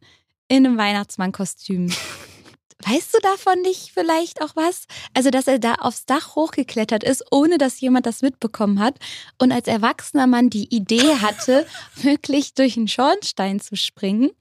in 0.47 0.65
einem 0.65 0.77
Weihnachtsmannkostüm, 0.77 1.89
weißt 2.85 3.13
du 3.13 3.19
davon 3.21 3.62
nicht 3.62 3.91
vielleicht 3.93 4.41
auch 4.41 4.55
was? 4.55 4.85
Also, 5.13 5.29
dass 5.29 5.47
er 5.47 5.59
da 5.59 5.75
aufs 5.75 6.05
Dach 6.05 6.35
hochgeklettert 6.35 7.03
ist, 7.03 7.23
ohne 7.31 7.57
dass 7.57 7.81
jemand 7.81 8.05
das 8.05 8.21
mitbekommen 8.21 8.79
hat 8.79 8.97
und 9.38 9.51
als 9.51 9.67
erwachsener 9.67 10.27
Mann 10.27 10.49
die 10.49 10.73
Idee 10.73 11.15
hatte, 11.21 11.67
wirklich 11.95 12.53
durch 12.53 12.77
einen 12.77 12.88
Schornstein 12.88 13.59
zu 13.59 13.75
springen. 13.75 14.31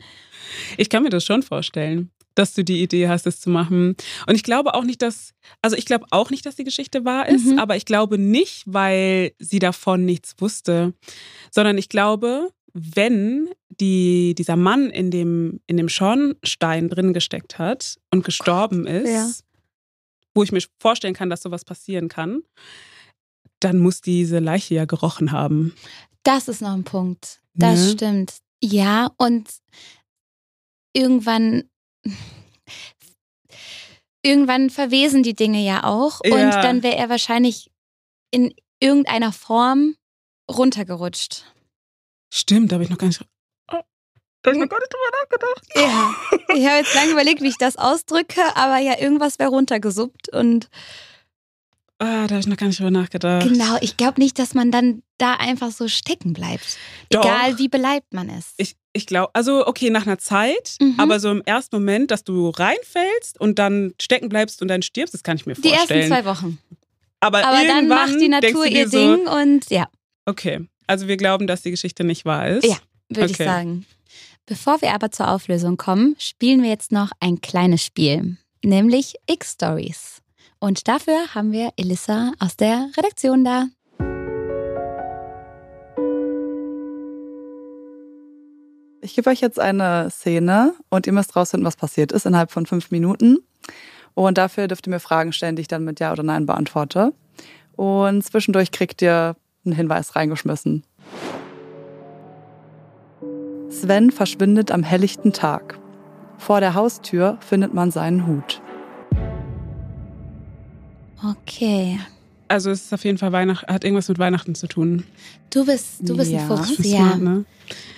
Ich 0.77 0.89
kann 0.89 1.03
mir 1.03 1.11
das 1.11 1.25
schon 1.25 1.43
vorstellen, 1.43 2.11
dass 2.39 2.55
du 2.55 2.65
die 2.65 2.83
Idee 2.83 3.09
hast, 3.09 3.27
es 3.27 3.41
zu 3.41 3.51
machen. 3.51 3.97
Und 4.27 4.35
ich 4.35 4.43
glaube 4.43 4.75
auch 4.75 4.85
nicht, 4.85 5.03
dass, 5.03 5.33
also 5.63 5.77
ich 5.77 5.85
glaube 5.87 6.07
auch 6.11 6.31
nicht, 6.31 6.47
dass 6.47 6.57
die 6.57 6.65
Geschichte 6.65 7.05
wahr 7.05 7.29
ist, 7.29 7.47
Mhm. 7.47 7.59
aber 7.59 7.77
ich 7.77 7.85
glaube 7.85 8.19
nicht, 8.19 8.63
weil 8.67 9.33
sie 9.39 9.59
davon 9.59 10.05
nichts 10.05 10.35
wusste, 10.39 10.95
sondern 11.51 11.77
ich 11.79 11.89
glaube, 11.89 12.51
wenn 12.75 13.49
die, 13.81 14.35
dieser 14.37 14.57
Mann 14.57 14.91
in 14.91 15.11
dem, 15.11 15.61
in 15.67 15.77
dem 15.77 15.89
Schornstein 15.89 16.89
drin 16.89 17.13
gesteckt 17.13 17.59
hat 17.59 17.97
und 18.13 18.25
gestorben 18.25 18.87
ist, 18.87 19.09
Ja. 19.11 19.31
wo 20.35 20.43
ich 20.43 20.53
mir 20.53 20.63
vorstellen 20.81 21.15
kann, 21.15 21.31
dass 21.31 21.43
sowas 21.43 21.65
passieren 21.65 22.09
kann, 22.09 22.43
dann 23.61 23.79
muss 23.81 24.01
diese 24.01 24.39
Leiche 24.39 24.75
ja 24.77 24.85
gerochen 24.85 25.33
haben. 25.33 25.75
Das 26.23 26.47
ist 26.49 26.61
noch 26.63 26.73
ein 26.75 26.85
Punkt. 26.85 27.41
Das 27.55 27.79
Ne? 27.87 27.91
stimmt. 27.93 28.35
Ja, 28.63 29.11
und 29.17 29.49
irgendwann. 30.93 31.65
Irgendwann 34.23 34.69
verwesen 34.71 35.23
die 35.23 35.35
Dinge 35.35 35.61
ja 35.65 35.85
auch. 35.85 36.21
Und 36.21 36.31
Ja. 36.39 36.61
dann 36.63 36.83
wäre 36.83 36.97
er 36.97 37.09
wahrscheinlich 37.09 37.71
in 38.31 38.55
irgendeiner 38.81 39.33
Form 39.33 39.97
runtergerutscht. 40.51 41.45
Stimmt, 42.33 42.71
da 42.71 42.75
habe 42.75 42.85
ich 42.85 42.91
noch 42.91 42.99
gar 42.99 43.07
nicht. 43.07 43.21
Oh, 43.21 43.27
da 44.43 44.51
habe 44.51 44.57
ich 44.57 44.63
noch 44.63 44.69
gar 44.69 44.79
nicht 44.79 44.93
drüber 44.93 45.11
nachgedacht. 45.23 45.67
Ja. 45.77 46.15
Ich 46.57 46.67
habe 46.67 46.77
jetzt 46.79 46.95
lange 46.95 47.13
überlegt, 47.13 47.43
wie 47.43 47.49
ich 47.49 47.59
das 47.59 47.77
ausdrücke, 47.77 48.41
aber 48.57 48.79
ja, 48.79 48.99
irgendwas 48.99 49.39
wäre 49.39 49.51
runtergesuppt. 49.51 50.31
Und 50.31 50.69
Ah, 52.01 52.27
da 52.29 52.35
habe 52.35 52.39
ich 52.41 52.47
noch 52.47 52.57
gar 52.57 52.69
nicht 52.69 52.79
drüber 52.79 52.93
nachgedacht. 52.93 53.49
genau, 53.49 53.77
ich 53.81 53.97
glaube 53.97 54.21
nicht, 54.21 54.39
dass 54.39 54.55
man 54.55 54.71
dann 54.71 55.03
da 55.19 55.35
einfach 55.35 55.73
so 55.73 55.89
stecken 55.89 56.33
bleibt. 56.33 56.77
Doch. 57.11 57.25
Egal 57.25 57.59
wie 57.59 57.67
beleibt 57.69 58.15
man 58.15 58.29
ist. 58.29 58.55
Ich, 58.57 58.77
ich 58.93 59.07
glaube, 59.07 59.31
also 59.35 59.67
okay, 59.67 59.91
nach 59.91 60.07
einer 60.07 60.19
Zeit, 60.19 60.77
Mhm. 60.81 60.95
aber 60.99 61.19
so 61.19 61.29
im 61.31 61.43
ersten 61.43 61.75
Moment, 61.77 62.13
dass 62.13 62.23
du 62.23 62.51
reinfällst 62.51 63.41
und 63.41 63.59
dann 63.59 63.95
stecken 64.01 64.29
bleibst 64.29 64.63
und 64.63 64.69
dann 64.69 64.83
stirbst, 64.83 65.13
das 65.13 65.25
kann 65.25 65.37
ich 65.39 65.47
mir 65.47 65.55
die 65.55 65.63
ersten 65.71 65.79
vorstellen. 65.79 66.09
zwei 66.09 66.25
Wochen. 66.25 66.59
aber 67.19 67.45
Aber 67.45 67.67
dann 67.67 67.89
macht 67.89 68.21
die 68.21 68.29
Natur 68.29 68.65
ihr 68.67 68.89
so, 68.89 69.17
Ding 69.17 69.27
und 69.27 69.69
ja. 69.71 69.89
Okay, 70.25 70.69
also 70.87 71.09
wir 71.09 71.17
glauben, 71.17 71.49
dass 71.49 71.63
die 71.63 71.73
Geschichte 71.73 72.05
nicht 72.05 72.25
wahr 72.25 72.49
ist. 72.49 72.65
Ja. 72.65 72.77
würde 73.09 73.27
ich 73.27 73.33
Okay. 73.35 73.45
sagen. 73.45 73.87
Bevor 74.47 74.81
wir 74.83 74.93
aber 74.95 75.11
zur 75.11 75.29
Auflösung 75.33 75.77
kommen, 75.77 76.15
spielen 76.21 76.63
wir 76.63 76.71
jetzt 76.71 76.93
noch 76.93 77.11
ein 77.19 77.41
kleines 77.41 77.83
Spiel, 77.85 78.37
nämlich 78.65 79.15
X-Stories. 79.29 80.18
Und 80.61 80.89
dafür 80.89 81.35
haben 81.35 81.53
wir 81.53 81.71
Elissa 81.77 82.33
aus 82.41 82.57
der 82.57 82.91
Redaktion 82.97 83.45
da. 83.45 83.67
Ich 89.01 89.15
gebe 89.15 89.31
euch 89.31 89.41
jetzt 89.41 89.61
eine 89.61 90.11
Szene 90.11 90.75
und 90.91 91.07
ihr 91.07 91.13
müsst 91.13 91.37
rausfinden, 91.37 91.67
was 91.67 91.77
passiert 91.77 92.13
ist 92.13 92.27
innerhalb 92.27 92.51
von 92.51 92.67
fünf 92.67 92.91
Minuten. 92.91 93.39
Und 94.15 94.37
dafür 94.37 94.67
dürft 94.67 94.89
ihr 94.89 94.91
mir 94.91 95.01
Fragen 95.01 95.33
stellen, 95.33 95.55
die 95.55 95.63
ich 95.63 95.69
dann 95.69 95.85
mit 95.85 96.01
Ja 96.01 96.11
oder 96.11 96.25
Nein 96.25 96.45
beantworte. 96.45 97.15
Und 97.77 98.25
zwischendurch 98.25 98.73
kriegt 98.73 99.01
ihr 99.01 99.37
einen 99.65 99.75
Hinweis 99.77 100.17
reingeschmissen. 100.17 100.83
Sven 103.71 104.11
verschwindet 104.11 104.73
am 104.73 104.83
helllichten 104.83 105.33
Tag. 105.33 105.79
Vor 106.37 106.59
der 106.59 106.75
Haustür 106.75 107.39
findet 107.41 107.75
man 107.75 107.93
seinen 107.93 108.27
Hut. 108.27 108.61
Okay. 111.25 111.99
Also 112.49 112.71
es 112.71 112.85
ist 112.87 112.95
auf 112.95 113.05
jeden 113.05 113.19
Fall 113.19 113.33
Weihnachten, 113.33 113.71
hat 113.73 113.85
irgendwas 113.85 114.09
mit 114.09 114.19
Weihnachten 114.19 114.55
zu 114.55 114.67
tun. 114.69 115.05
Du 115.51 115.67
bist, 115.67 115.97
du 116.01 116.17
bist 116.17 116.31
Ja. 116.31 116.41
ein 116.41 116.47
Fuchs. 116.49 116.71
Ist 116.71 116.85
Ja, 116.87 116.99
smart, 116.99 117.21
ne? 117.21 117.45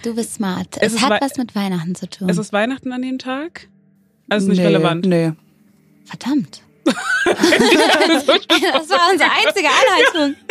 du 0.02 0.14
bist 0.14 0.34
smart. 0.34 0.76
Es 0.80 0.88
Es, 0.88 0.94
ist 0.94 1.08
hat 1.08 1.20
was 1.22 1.36
mit 1.36 1.54
Weihnachten 1.54 1.94
zu 1.94 2.08
tun. 2.08 2.28
Ist 2.28 2.38
es 2.38 2.52
Weihnachten 2.52 2.92
an 2.92 3.02
dem 3.02 3.18
Tag? 3.18 3.68
Also 4.28 4.48
nicht 4.48 4.58
nee, 4.58 4.66
relevant. 4.66 5.06
Nee. 5.06 5.32
Verdammt. 6.04 6.62
das 6.84 6.96
war 8.88 9.10
unsere 9.12 9.30
einzige 9.30 9.68
Anleitung. 9.68 10.36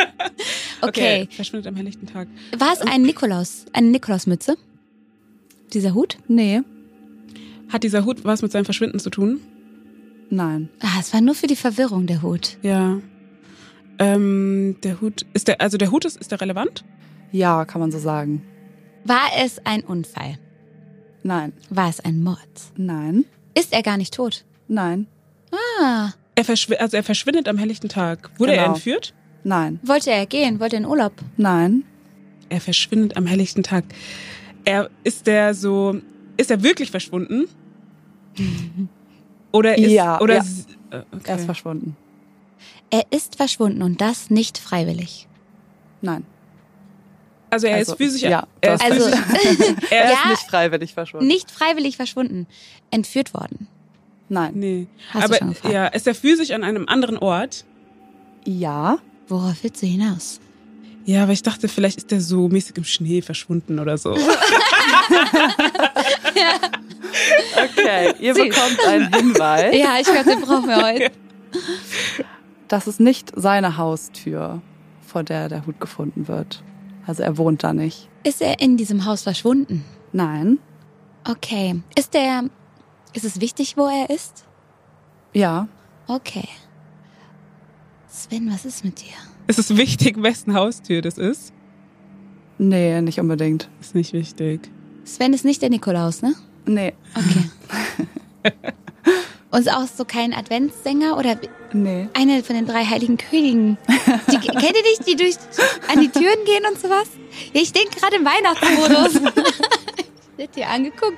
Okay. 0.82 1.28
Verschwindet 1.32 1.68
am 1.68 1.76
helllichten 1.76 2.08
Tag. 2.08 2.30
War 2.58 2.72
es 2.72 2.80
ein 2.82 3.02
Nikolaus, 3.02 3.66
eine 3.74 3.88
Nikolausmütze? 3.90 4.56
Dieser 5.74 5.94
Hut? 5.94 6.18
Nee. 6.30 6.62
Hat 7.68 7.84
dieser 7.84 8.06
Hut 8.06 8.24
was 8.24 8.42
mit 8.42 8.54
seinem 8.54 8.64
Verschwinden 8.64 8.98
zu 9.00 9.10
tun? 9.10 9.42
Nein. 10.30 10.70
Ah, 10.82 11.00
es 11.00 11.14
war 11.14 11.22
nur 11.22 11.36
für 11.36 11.48
die 11.48 11.56
Verwirrung 11.56 12.06
der 12.08 12.22
Hut. 12.22 12.58
Ja. 12.62 13.00
Ähm, 13.98 14.78
der 14.84 15.02
Hut, 15.02 15.26
ist 15.34 15.48
der, 15.48 15.60
also 15.62 15.78
der 15.78 15.92
Hut 15.92 16.06
ist, 16.06 16.18
ist 16.18 16.32
der 16.32 16.40
relevant? 16.42 16.86
Ja, 17.32 17.66
kann 17.66 17.82
man 17.82 17.92
so 17.92 18.00
sagen. 18.00 18.44
War 19.06 19.28
es 19.44 19.60
ein 19.66 19.82
Unfall? 19.84 20.38
Nein. 21.24 21.54
War 21.70 21.90
es 21.90 22.00
ein 22.00 22.24
Mord? 22.24 22.40
Nein. 22.78 23.26
Ist 23.56 23.74
er 23.74 23.82
gar 23.84 23.98
nicht 23.98 24.14
tot? 24.14 24.46
Nein. 24.68 25.08
Ah, 25.82 26.12
Er 26.36 26.46
verschw 26.46 26.76
also 26.78 26.96
er 26.96 27.04
verschwindet 27.04 27.48
am 27.48 27.58
helllichten 27.58 27.90
Tag. 27.90 28.30
Wurde 28.38 28.54
er 28.54 28.64
Genau. 28.64 28.76
entführt? 28.76 29.14
Nein. 29.44 29.80
wollte 29.84 30.12
er 30.12 30.26
gehen? 30.26 30.60
Wollte 30.60 30.76
er 30.76 30.82
in 30.82 30.86
Urlaub? 30.86 31.14
Nein. 31.38 31.84
Er 32.50 32.62
verschwindet 32.62 33.18
am 33.18 33.26
helllichten 33.26 33.64
Tag. 33.64 33.84
Er 34.66 34.90
ist 35.04 35.28
der 35.28 35.54
so, 35.54 36.00
ist 36.38 36.52
er 36.52 36.62
wirklich 36.64 36.92
verschwunden? 36.92 37.48
Oder 39.52 39.78
ist 39.78 39.92
Ja, 39.92 40.20
oder 40.22 40.36
ja. 40.38 40.44
äh, 40.92 40.96
Er 40.96 41.02
ist 41.02 41.30
okay. 41.30 41.46
verschwunden. 41.46 41.96
Er 42.90 43.04
ist 43.12 43.36
verschwunden 43.36 43.82
und 43.84 44.02
das 44.02 44.30
nicht 44.30 44.58
freiwillig. 44.58 45.28
Nein. 46.02 46.26
Also 47.52 47.68
er 47.68 47.78
Also, 47.78 47.94
ist 47.94 47.98
physisch 47.98 48.22
ja, 48.22 48.48
er 48.62 48.76
ist 48.76 48.84
Also 48.84 49.06
physisch, 49.10 49.20
er 49.92 50.06
ist 50.06 50.20
Ja. 50.24 50.30
nicht 50.30 50.42
freiwillig 50.50 50.94
verschwunden. 50.94 51.28
nicht 51.28 51.50
freiwillig 51.52 51.96
verschwunden. 51.98 52.48
Entführt 52.92 53.34
worden. 53.34 53.68
Nein. 54.30 54.52
Nee. 54.56 54.88
Hast 55.12 55.30
du 55.32 55.42
Aber 55.42 55.72
ja, 55.72 55.88
ist 55.88 56.06
er 56.06 56.14
physisch 56.14 56.52
an 56.52 56.64
einem 56.64 56.88
anderen 56.88 57.18
Ort? 57.18 57.66
Ja. 58.46 59.00
Worauf 59.28 59.64
willst 59.64 59.82
du 59.82 59.88
hinaus? 59.88 60.40
Ja, 61.10 61.24
aber 61.24 61.32
ich 61.32 61.42
dachte, 61.42 61.68
vielleicht 61.68 61.98
ist 61.98 62.12
er 62.12 62.22
so 62.22 62.50
mäßig 62.50 62.78
im 62.78 62.84
Schnee 62.84 63.24
verschwunden 63.24 63.80
oder 63.80 63.98
so. 63.98 64.16
Okay, 67.56 68.14
ihr 68.20 68.36
Süß. 68.36 68.44
bekommt 68.44 68.80
einen 68.88 69.12
Hinweis. 69.14 69.76
Ja, 69.76 69.98
ich 70.00 70.06
glaube, 70.06 70.30
den 70.30 70.42
brauchen 70.42 70.68
wir 70.68 70.78
heute. 70.78 71.12
Das 72.68 72.86
ist 72.86 73.00
nicht 73.00 73.32
seine 73.36 73.78
Haustür, 73.78 74.62
vor 75.02 75.24
der 75.24 75.50
der 75.50 75.66
Hut 75.66 75.80
gefunden 75.80 76.28
wird. 76.28 76.62
Also 77.08 77.24
er 77.24 77.38
wohnt 77.38 77.64
da 77.64 77.74
nicht. 77.74 78.08
Ist 78.24 78.44
er 78.44 78.60
in 78.62 78.78
diesem 78.78 79.06
Haus 79.06 79.24
verschwunden? 79.24 79.84
Nein. 80.14 80.60
Okay. 81.28 81.82
Ist 81.98 82.14
er. 82.14 82.44
Ist 83.14 83.26
es 83.26 83.42
wichtig, 83.42 83.76
wo 83.76 83.88
er 83.88 84.12
ist? 84.12 84.46
Ja. 85.34 85.68
Okay. 86.06 86.48
Sven, 88.08 88.52
was 88.54 88.66
ist 88.66 88.86
mit 88.86 89.02
dir? 89.02 89.29
Ist 89.50 89.58
es 89.58 89.76
wichtig, 89.76 90.22
wessen 90.22 90.54
Haustür 90.54 91.02
das 91.02 91.18
ist? 91.18 91.54
Nee, 92.60 93.02
nicht 93.02 93.20
unbedingt. 93.20 93.68
Ist 93.82 93.96
nicht 93.96 94.14
wichtig. 94.14 94.70
Sven 95.06 95.34
ist 95.34 95.44
nicht 95.44 95.64
der 95.64 95.72
Nikolaus, 95.72 96.22
ne? 96.22 96.36
Nee. 96.68 96.94
Okay. 97.16 98.54
Und 99.50 99.62
ist 99.62 99.72
auch 99.74 99.88
so 99.88 100.06
kein 100.06 100.36
Adventssänger 100.36 101.18
oder 101.18 101.36
Nee. 101.74 102.08
eine 102.14 102.44
von 102.44 102.56
den 102.58 102.68
drei 102.68 102.86
heiligen 102.86 103.18
Königen. 103.18 103.80
Die, 104.32 104.38
kennt 104.48 104.76
ihr 104.78 104.84
nicht, 104.84 105.08
die 105.08 105.16
durch 105.16 105.36
an 105.92 106.00
die 106.00 106.10
Türen 106.10 106.46
gehen 106.46 106.64
und 106.70 106.80
sowas? 106.80 107.08
Ja, 107.52 107.62
ich 107.62 107.74
denke 107.74 108.00
gerade 108.00 108.18
im 108.18 108.26
Weihnachtsmodus. 108.26 109.16
ich 109.98 110.38
werde 110.38 110.54
dir 110.54 110.68
angeguckt. 110.70 111.18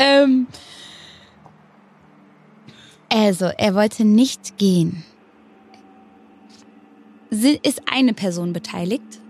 Ähm, 0.00 0.48
also, 3.08 3.44
er 3.44 3.76
wollte 3.76 4.04
nicht 4.04 4.58
gehen. 4.58 5.04
Ist 7.30 7.82
eine 7.90 8.12
Person 8.12 8.52
beteiligt? 8.52 9.20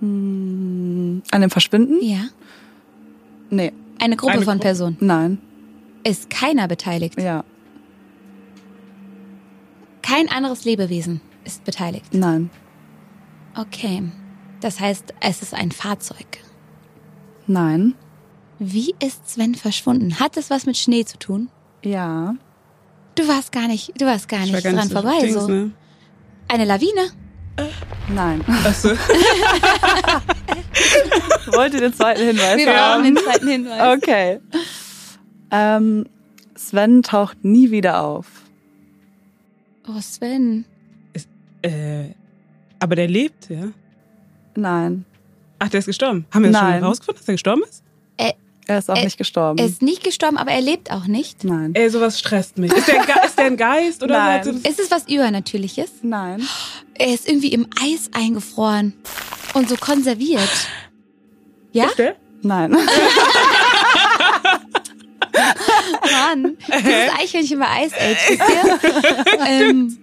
Hm, 0.00 1.22
An 1.30 1.40
dem 1.40 1.50
Verschwinden? 1.50 1.98
Ja. 2.02 2.24
Nee. 3.50 3.72
Eine 3.98 4.16
Gruppe 4.16 4.32
Eine 4.34 4.42
von 4.42 4.54
Gruppe. 4.54 4.64
Personen. 4.64 4.96
Nein. 5.00 5.38
Ist 6.04 6.28
keiner 6.30 6.68
beteiligt? 6.68 7.20
Ja. 7.20 7.44
Kein 10.02 10.28
anderes 10.28 10.64
Lebewesen 10.64 11.20
ist 11.44 11.64
beteiligt. 11.64 12.12
Nein. 12.12 12.50
Okay. 13.56 14.02
Das 14.60 14.80
heißt, 14.80 15.14
es 15.20 15.42
ist 15.42 15.54
ein 15.54 15.70
Fahrzeug. 15.72 16.26
Nein. 17.46 17.94
Wie 18.58 18.94
ist 19.02 19.28
Sven 19.30 19.54
verschwunden? 19.54 20.18
Hat 20.20 20.36
es 20.36 20.50
was 20.50 20.66
mit 20.66 20.76
Schnee 20.76 21.04
zu 21.04 21.18
tun? 21.18 21.48
Ja. 21.82 22.34
Du 23.14 23.26
warst 23.28 23.52
gar 23.52 23.66
nicht, 23.68 24.00
du 24.00 24.06
warst 24.06 24.28
gar 24.28 24.40
Ich 24.44 24.52
nicht 24.52 24.54
war 24.54 24.62
gar 24.62 24.72
dran 24.72 24.88
nicht 24.88 24.96
so 24.96 25.02
vorbei. 25.02 25.18
Dings, 25.20 25.34
so. 25.34 25.48
ne? 25.48 25.70
Eine 26.52 26.66
Lawine? 26.66 27.08
Nein. 28.08 28.44
Achso. 28.62 28.90
Wollt 31.56 31.72
ihr 31.72 31.80
den 31.80 31.94
zweiten 31.94 32.26
Hinweis 32.26 32.58
Wir 32.58 32.66
brauchen 32.66 32.76
haben? 32.78 33.04
den 33.04 33.16
zweiten 33.16 33.48
Hinweis. 33.48 33.96
Okay. 33.96 34.38
Ähm, 35.50 36.04
Sven 36.54 37.02
taucht 37.02 37.42
nie 37.42 37.70
wieder 37.70 38.02
auf. 38.02 38.26
Oh, 39.88 39.98
Sven. 40.02 40.66
Äh, 41.62 42.10
aber 42.80 42.96
der 42.96 43.08
lebt, 43.08 43.48
ja? 43.48 43.68
Nein. 44.54 45.06
Ach, 45.58 45.70
der 45.70 45.78
ist 45.78 45.86
gestorben. 45.86 46.26
Haben 46.34 46.42
wir 46.44 46.52
das 46.52 46.60
Nein. 46.60 46.74
schon 46.80 46.84
rausgefunden, 46.84 47.18
dass 47.20 47.28
er 47.28 47.34
gestorben 47.34 47.62
ist? 47.62 47.82
Er 48.72 48.78
ist 48.78 48.90
auch 48.90 48.96
Äh, 48.96 49.04
nicht 49.04 49.18
gestorben. 49.18 49.58
Er 49.58 49.66
ist 49.66 49.82
nicht 49.82 50.02
gestorben, 50.02 50.38
aber 50.38 50.50
er 50.50 50.62
lebt 50.62 50.90
auch 50.90 51.06
nicht. 51.06 51.44
Nein. 51.44 51.74
Ey, 51.74 51.90
sowas 51.90 52.18
stresst 52.18 52.56
mich. 52.56 52.72
Ist 52.72 52.88
der 52.88 53.04
Ge 53.04 53.14
ist 53.26 53.36
der 53.38 53.44
ein 53.46 53.56
Geist 53.58 54.02
oder 54.02 54.16
Nein. 54.16 54.44
so? 54.44 54.50
Ist 54.68 54.80
es 54.80 54.90
was 54.90 55.06
Übernatürliches? 55.08 55.90
Nein. 56.02 56.42
Er 56.94 57.12
ist 57.12 57.28
irgendwie 57.28 57.52
im 57.52 57.66
Eis 57.82 58.08
eingefroren 58.14 58.94
und 59.54 59.68
so 59.68 59.76
konserviert. 59.76 60.48
Ja? 61.72 61.84
Ist 61.86 61.98
der? 61.98 62.16
Nein. 62.42 62.70
Mann, 66.10 66.56
dieses 66.66 67.12
Eichhörnchen 67.18 67.58
bei 67.58 67.86
Ice 67.86 67.94
Age, 67.96 68.18
wisst 68.28 68.42
ihr? 68.50 68.78
ähm, 69.48 69.98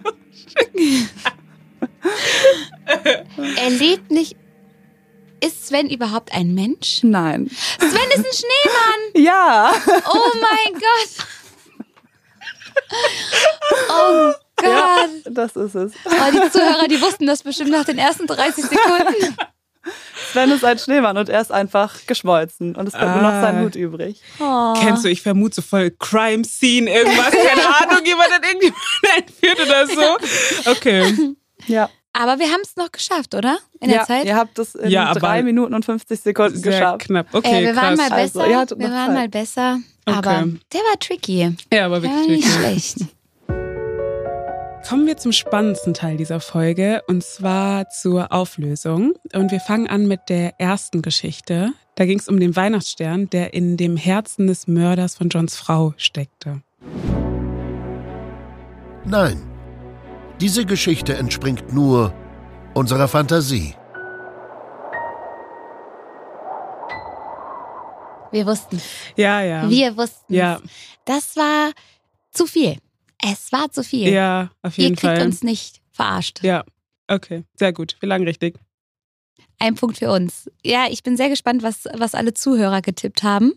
er 3.56 3.70
lebt 3.70 4.10
nicht. 4.10 4.36
Ist 5.44 5.66
Sven 5.68 5.88
überhaupt 5.88 6.32
ein 6.32 6.54
Mensch? 6.54 7.00
Nein. 7.02 7.50
Sven 7.78 8.10
ist 8.14 8.18
ein 8.18 8.32
Schneemann! 8.32 9.00
Ja. 9.14 9.72
Oh 10.08 10.30
mein 10.40 10.72
Gott! 10.74 11.26
Oh 13.88 14.32
Gott! 14.56 15.10
Das 15.30 15.56
ist 15.56 15.74
es. 15.74 15.92
Oh, 16.04 16.10
die 16.32 16.50
Zuhörer, 16.50 16.88
die 16.88 17.00
wussten 17.00 17.26
das 17.26 17.42
bestimmt 17.42 17.70
nach 17.70 17.84
den 17.84 17.98
ersten 17.98 18.26
30 18.26 18.64
Sekunden. 18.64 19.36
Sven 20.32 20.50
ist 20.52 20.64
ein 20.64 20.78
Schneemann 20.78 21.16
und 21.16 21.28
er 21.28 21.40
ist 21.40 21.50
einfach 21.50 21.94
geschmolzen. 22.06 22.76
Und 22.76 22.86
es 22.86 22.92
bleibt 22.92 23.14
nur 23.14 23.22
noch 23.22 23.30
Ah. 23.32 23.40
sein 23.42 23.62
Hut 23.64 23.74
übrig. 23.74 24.20
Oh. 24.38 24.74
Kennst 24.78 25.04
du, 25.04 25.08
ich 25.08 25.22
vermute 25.22 25.56
so 25.56 25.62
voll 25.62 25.90
Crime 25.90 26.44
Scene, 26.44 26.90
irgendwas, 26.92 27.30
keine 27.32 27.62
Ahnung, 27.90 28.04
jemand 28.04 28.30
hat 28.30 28.44
irgendjemand 28.44 28.80
entführt 29.16 29.60
oder 29.60 29.86
so. 29.86 30.70
Okay. 30.70 31.34
Ja. 31.66 31.88
Aber 32.12 32.38
wir 32.40 32.46
haben 32.48 32.60
es 32.62 32.74
noch 32.76 32.90
geschafft, 32.90 33.34
oder? 33.34 33.58
In 33.80 33.88
der 33.88 33.98
ja, 33.98 34.04
Zeit? 34.04 34.24
Ihr 34.24 34.36
habt 34.36 34.58
es 34.58 34.74
in 34.74 34.90
Ja, 34.90 35.14
drei 35.14 35.42
Minuten 35.44 35.74
und 35.74 35.84
50 35.84 36.20
Sekunden 36.20 36.56
Sehr 36.58 36.72
geschafft. 36.72 37.00
knapp. 37.02 37.26
Okay, 37.32 37.60
äh, 37.62 37.66
wir 37.66 37.76
waren 37.76 37.96
mal 37.96 38.10
Also, 38.10 38.40
besser. 38.40 38.58
hattet 38.58 38.78
wir 38.80 38.90
waren 38.90 39.06
Zeit. 39.06 39.14
mal 39.14 39.28
besser. 39.28 39.78
Okay. 40.06 40.16
Aber 40.18 40.48
der 40.72 40.80
war 40.80 40.98
tricky. 40.98 41.56
ja, 41.72 41.86
aber 41.86 42.00
Der 42.00 42.10
war 42.10 42.16
wirklich. 42.18 42.26
nicht 42.46 42.58
wirklich. 42.60 42.84
schlecht. 42.94 43.08
Kommen 44.88 45.06
wir 45.06 45.16
zum 45.18 45.30
spannendsten 45.30 45.94
Teil 45.94 46.16
dieser 46.16 46.40
Folge 46.40 47.02
und 47.06 47.22
zwar 47.22 47.88
zur 47.90 48.32
Auflösung. 48.32 49.12
Und 49.34 49.52
wir 49.52 49.60
fangen 49.60 49.86
an 49.86 50.08
mit 50.08 50.20
der 50.28 50.58
ersten 50.58 51.02
Geschichte. 51.02 51.72
Da 51.94 52.06
ging 52.06 52.18
es 52.18 52.28
um 52.28 52.40
den 52.40 52.56
Weihnachtsstern, 52.56 53.30
der 53.30 53.54
in 53.54 53.76
dem 53.76 53.96
Herzen 53.96 54.46
des 54.48 54.66
Mörders 54.66 55.14
von 55.16 55.28
Johns 55.28 55.54
Frau 55.54 55.94
steckte. 55.96 56.62
Nein, 59.04 59.40
diese 60.40 60.64
Geschichte 60.64 61.14
entspringt 61.16 61.72
nur 61.72 62.14
unserer 62.74 63.08
Fantasie. 63.08 63.74
Wir 68.32 68.46
wussten. 68.46 68.80
Ja, 69.16 69.42
ja. 69.42 69.68
Wir 69.68 69.96
wussten. 69.96 70.32
Ja, 70.32 70.60
Das 71.04 71.36
war 71.36 71.72
zu 72.30 72.46
viel. 72.46 72.76
Es 73.22 73.50
war 73.52 73.70
zu 73.70 73.82
viel. 73.82 74.08
ja, 74.08 74.50
auf 74.62 74.78
Ihr 74.78 74.84
jeden 74.84 74.96
kriegt 74.96 75.16
Fall. 75.18 75.26
uns 75.26 75.42
nicht 75.42 75.80
verarscht. 75.90 76.42
Ja, 76.42 76.64
okay, 77.08 77.44
sehr 77.58 77.72
gut. 77.72 77.96
Wir 78.00 78.08
lagen 78.08 78.24
richtig. 78.24 78.58
Ein 79.58 79.74
Punkt 79.74 79.98
für 79.98 80.10
uns. 80.10 80.48
Ja, 80.64 80.86
ich 80.88 81.02
bin 81.02 81.16
sehr 81.18 81.28
gespannt, 81.28 81.62
was, 81.62 81.84
was 81.92 82.14
alle 82.14 82.32
Zuhörer 82.32 82.80
getippt 82.80 83.22
haben. 83.22 83.52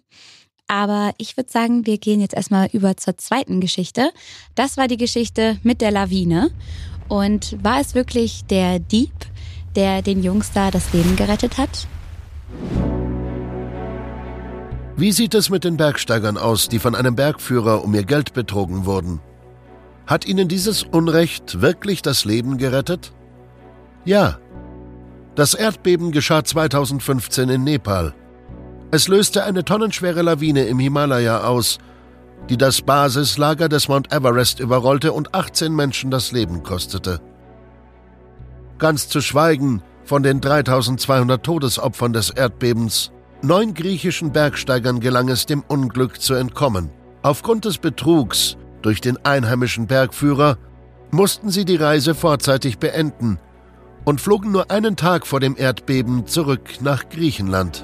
Aber 0.74 1.14
ich 1.20 1.38
würde 1.38 1.52
sagen, 1.52 1.86
wir 1.86 2.00
gehen 2.00 2.20
jetzt 2.20 2.34
erstmal 2.34 2.68
über 2.74 2.98
zur 2.98 3.16
zweiten 3.16 3.62
Geschichte. 3.62 4.10
Das 4.56 4.76
war 4.76 4.88
die 4.88 4.98
Geschichte 4.98 5.60
mit 5.62 5.82
der 5.82 5.92
Lawine. 5.92 6.50
Und 7.08 7.64
war 7.64 7.80
es 7.80 7.94
wirklich 7.94 8.44
der 8.46 8.80
Dieb, 8.80 9.14
der 9.76 10.02
den 10.02 10.24
Jungs 10.24 10.52
da 10.52 10.72
das 10.72 10.92
Leben 10.92 11.16
gerettet 11.16 11.60
hat? 11.60 11.88
Wie 14.98 15.12
sieht 15.12 15.36
es 15.36 15.52
mit 15.52 15.64
den 15.64 15.78
Bergsteigern 15.78 16.40
aus, 16.40 16.70
die 16.70 16.80
von 16.80 16.96
einem 16.96 17.16
Bergführer 17.16 17.84
um 17.84 17.94
ihr 17.94 18.04
Geld 18.04 18.34
betrogen 18.34 18.88
wurden? 18.88 19.20
Hat 20.08 20.26
ihnen 20.26 20.48
dieses 20.48 20.82
Unrecht 20.82 21.62
wirklich 21.62 22.02
das 22.02 22.26
Leben 22.26 22.58
gerettet? 22.58 23.14
Ja. 24.06 24.40
Das 25.36 25.54
Erdbeben 25.54 26.12
geschah 26.12 26.44
2015 26.44 27.50
in 27.50 27.64
Nepal. 27.64 28.16
Es 28.94 29.08
löste 29.08 29.44
eine 29.44 29.66
tonnenschwere 29.66 30.22
Lawine 30.22 30.66
im 30.66 30.78
Himalaya 30.78 31.46
aus, 31.46 31.80
die 32.48 32.58
das 32.58 32.84
Basislager 32.84 33.68
des 33.68 33.88
Mount 33.88 34.14
Everest 34.14 34.60
überrollte 34.60 35.14
und 35.14 35.34
18 35.34 35.74
Menschen 35.74 36.12
das 36.12 36.32
Leben 36.32 36.62
kostete. 36.62 37.20
Ganz 38.78 39.10
zu 39.10 39.20
schweigen 39.20 39.82
von 40.06 40.22
den 40.22 40.42
3200 40.42 41.44
Todesopfern 41.44 42.14
des 42.14 42.30
Erdbebens. 42.30 43.12
Neun 43.42 43.74
griechischen 43.74 44.32
Bergsteigern 44.32 45.00
gelang 45.00 45.28
es, 45.28 45.48
dem 45.48 45.64
Unglück 45.68 46.22
zu 46.22 46.36
entkommen. 46.36 46.92
Aufgrund 47.24 47.66
des 47.66 47.80
Betrugs 47.80 48.58
durch 48.84 49.02
den 49.02 49.18
einheimischen 49.26 49.88
Bergführer 49.88 50.60
mussten 51.10 51.50
sie 51.50 51.66
die 51.66 51.78
Reise 51.78 52.14
vorzeitig 52.14 52.78
beenden 52.78 53.40
und 54.06 54.22
flogen 54.22 54.52
nur 54.52 54.70
einen 54.70 54.96
Tag 54.98 55.26
vor 55.26 55.40
dem 55.40 55.58
Erdbeben 55.58 56.28
zurück 56.28 56.80
nach 56.82 57.10
Griechenland. 57.10 57.84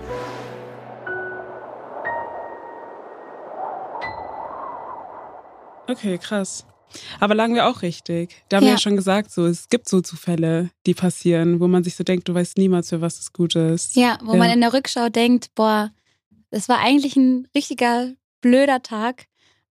Okay, 5.90 6.18
krass. 6.18 6.66
Aber 7.20 7.36
lagen 7.36 7.54
wir 7.56 7.68
auch 7.68 7.82
richtig. 7.84 8.44
Da 8.50 8.58
haben 8.58 8.64
wir 8.64 8.70
Ja. 8.70 8.74
ja 8.76 8.80
schon 8.80 8.96
gesagt, 8.96 9.32
so 9.32 9.46
es 9.46 9.70
gibt 9.70 9.88
so 9.88 10.02
Zufälle, 10.02 10.72
die 10.88 10.94
passieren, 10.96 11.60
wo 11.60 11.68
man 11.68 11.84
sich 11.84 11.96
so 11.96 12.04
denkt, 12.04 12.28
du 12.28 12.34
weißt 12.34 12.58
niemals, 12.58 12.90
für 12.90 13.02
was 13.02 13.20
es 13.20 13.32
gut 13.34 13.56
ist. 13.56 13.96
Ja, 13.96 14.18
wo 14.24 14.34
Ja. 14.34 14.38
man 14.40 14.50
in 14.50 14.62
der 14.62 14.74
Rückschau 14.74 15.10
denkt, 15.10 15.54
boah, 15.56 15.92
das 16.52 16.68
war 16.68 16.80
eigentlich 16.80 17.16
ein 17.16 17.48
richtiger 17.56 18.12
blöder 18.42 18.82
Tag. 18.82 19.26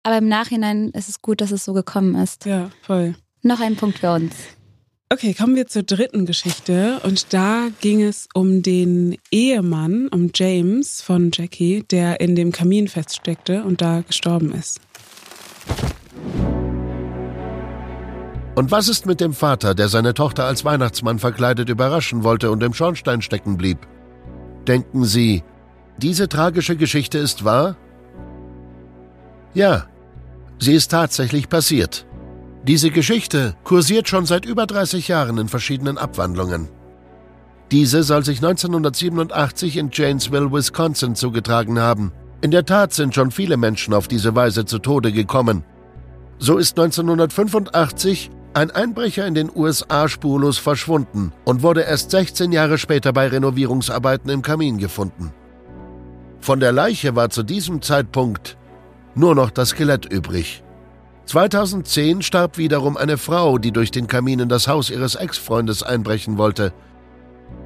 aber 0.03 0.17
im 0.17 0.29
Nachhinein 0.29 0.89
ist 0.93 1.11
es 1.11 1.21
gut, 1.21 1.43
dass 1.43 1.51
es 1.51 1.63
so 1.67 1.75
gekommen 1.75 2.15
ist. 2.15 2.47
Ja, 2.47 2.71
voll. 2.81 3.15
Noch 3.43 3.61
ein 3.61 3.77
Punkt 3.77 3.99
für 3.99 4.15
uns. 4.15 4.35
Okay, 5.13 5.35
kommen 5.35 5.57
wir 5.57 5.67
zur 5.67 5.83
dritten 5.83 6.25
Geschichte. 6.25 7.01
Und 7.05 7.35
da 7.35 7.69
ging 7.83 8.01
es 8.01 8.27
um 8.33 8.63
den 8.63 9.19
Ehemann, 9.31 10.09
um 10.09 10.31
James 10.35 11.03
von 11.03 11.31
Jackie, 11.35 11.83
der 11.91 12.21
in 12.21 12.35
dem 12.35 12.51
Kamin 12.51 12.89
feststeckte 12.89 13.63
und 13.65 13.83
da 13.83 14.01
gestorben 14.01 14.53
ist. 14.55 14.81
Und 18.55 18.71
was 18.71 18.89
ist 18.89 19.07
mit 19.07 19.21
dem 19.21 19.33
Vater, 19.33 19.75
der 19.75 19.89
seine 19.89 20.15
Tochter 20.15 20.45
als 20.45 20.65
Weihnachtsmann 20.65 21.19
verkleidet 21.19 21.69
überraschen 21.69 22.25
wollte 22.25 22.51
und 22.51 22.63
im 22.63 22.75
Schornstein 22.75 23.23
stecken 23.23 23.57
blieb? 23.57 23.87
Denken 24.67 25.05
Sie, 25.05 25.45
diese 25.99 26.29
tragische 26.29 26.77
Geschichte 26.77 27.19
ist 27.19 27.45
wahr? 27.45 27.77
Ja, 29.55 29.87
sie 30.59 30.75
ist 30.75 30.91
tatsächlich 30.91 31.49
passiert. 31.49 32.07
Diese 32.67 32.91
Geschichte 32.91 33.55
kursiert 33.65 34.09
schon 34.09 34.27
seit 34.27 34.45
über 34.45 34.67
30 34.67 35.09
Jahren 35.09 35.39
in 35.39 35.49
verschiedenen 35.49 35.97
Abwandlungen. 35.97 36.69
Diese 37.71 38.03
soll 38.03 38.25
sich 38.25 38.39
1987 38.39 39.77
in 39.77 39.91
Janesville, 39.93 40.53
Wisconsin 40.53 41.15
zugetragen 41.15 41.79
haben. 41.79 42.13
In 42.43 42.51
der 42.51 42.65
Tat 42.65 42.93
sind 42.93 43.15
schon 43.15 43.31
viele 43.31 43.57
Menschen 43.57 43.95
auf 43.95 44.09
diese 44.09 44.35
Weise 44.35 44.65
zu 44.65 44.79
Tode 44.79 45.13
gekommen. 45.13 45.65
So 46.39 46.59
ist 46.59 46.79
1985 46.79 48.31
ein 48.53 48.71
Einbrecher 48.71 49.27
in 49.27 49.35
den 49.35 49.51
USA 49.55 50.09
spurlos 50.09 50.59
verschwunden 50.59 51.33
und 51.45 51.63
wurde 51.63 51.83
erst 51.83 52.11
16 52.11 52.51
Jahre 52.53 52.79
später 52.79 53.13
bei 53.13 53.29
Renovierungsarbeiten 53.29 54.31
im 54.31 54.43
Kamin 54.43 54.79
gefunden. 54.79 55.33
Von 56.41 56.59
der 56.59 56.73
Leiche 56.73 57.15
war 57.15 57.31
zu 57.31 57.43
diesem 57.43 57.81
Zeitpunkt 57.83 58.57
nur 59.15 59.35
noch 59.35 59.51
das 59.51 59.71
Skelett 59.71 60.07
übrig. 60.07 60.65
2010 61.27 62.23
starb 62.23 62.59
wiederum 62.59 62.97
eine 62.97 63.19
Frau, 63.19 63.59
die 63.59 63.71
durch 63.71 63.93
den 63.93 64.09
Kamin 64.09 64.41
in 64.41 64.49
das 64.49 64.67
Haus 64.67 64.91
ihres 64.91 65.15
Ex-Freundes 65.15 65.85
einbrechen 65.85 66.39
wollte. 66.39 66.73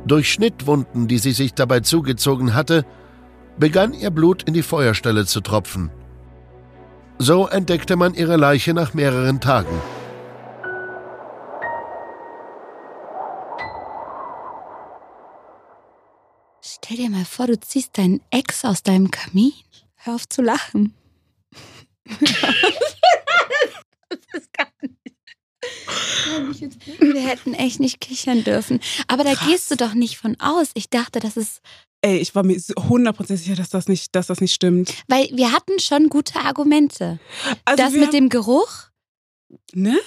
Durch 0.06 0.30
Schnittwunden, 0.30 1.08
die 1.08 1.18
sie 1.18 1.32
sich 1.32 1.54
dabei 1.54 1.80
zugezogen 1.80 2.54
hatte, 2.54 2.84
begann 3.58 3.94
ihr 3.94 4.10
Blut 4.10 4.42
in 4.42 4.52
die 4.52 4.62
Feuerstelle 4.62 5.24
zu 5.24 5.40
tropfen. 5.40 5.90
So 7.18 7.46
entdeckte 7.46 7.96
man 7.96 8.12
ihre 8.12 8.36
Leiche 8.36 8.74
nach 8.74 8.92
mehreren 8.92 9.40
Tagen. 9.40 9.80
Stell 16.84 16.98
dir 16.98 17.08
mal 17.08 17.24
vor, 17.24 17.46
du 17.46 17.58
ziehst 17.58 17.96
deinen 17.96 18.20
Ex 18.30 18.62
aus 18.62 18.82
deinem 18.82 19.10
Kamin. 19.10 19.54
Hör 19.94 20.16
auf 20.16 20.28
zu 20.28 20.42
lachen. 20.42 20.92
das 22.04 22.20
ist 24.34 24.52
gar 24.52 24.68
nicht. 24.82 25.00
Wir 27.00 27.22
hätten 27.26 27.54
echt 27.54 27.80
nicht 27.80 28.02
kichern 28.02 28.44
dürfen. 28.44 28.80
Aber 29.08 29.24
da 29.24 29.32
Krass. 29.32 29.48
gehst 29.48 29.70
du 29.70 29.76
doch 29.76 29.94
nicht 29.94 30.18
von 30.18 30.38
aus. 30.40 30.72
Ich 30.74 30.90
dachte, 30.90 31.20
das 31.20 31.38
ist. 31.38 31.62
Ey, 32.02 32.18
ich 32.18 32.34
war 32.34 32.42
mir 32.42 32.60
so 32.60 32.74
100% 32.74 33.34
sicher, 33.34 33.54
dass 33.54 33.70
das 33.70 33.88
nicht, 33.88 34.14
dass 34.14 34.26
das 34.26 34.42
nicht 34.42 34.52
stimmt. 34.52 34.92
Weil 35.08 35.30
wir 35.32 35.52
hatten 35.52 35.78
schon 35.78 36.10
gute 36.10 36.38
Argumente. 36.38 37.18
Also 37.64 37.82
das 37.82 37.94
mit 37.94 38.12
dem 38.12 38.28
Geruch, 38.28 38.90
ne? 39.72 39.98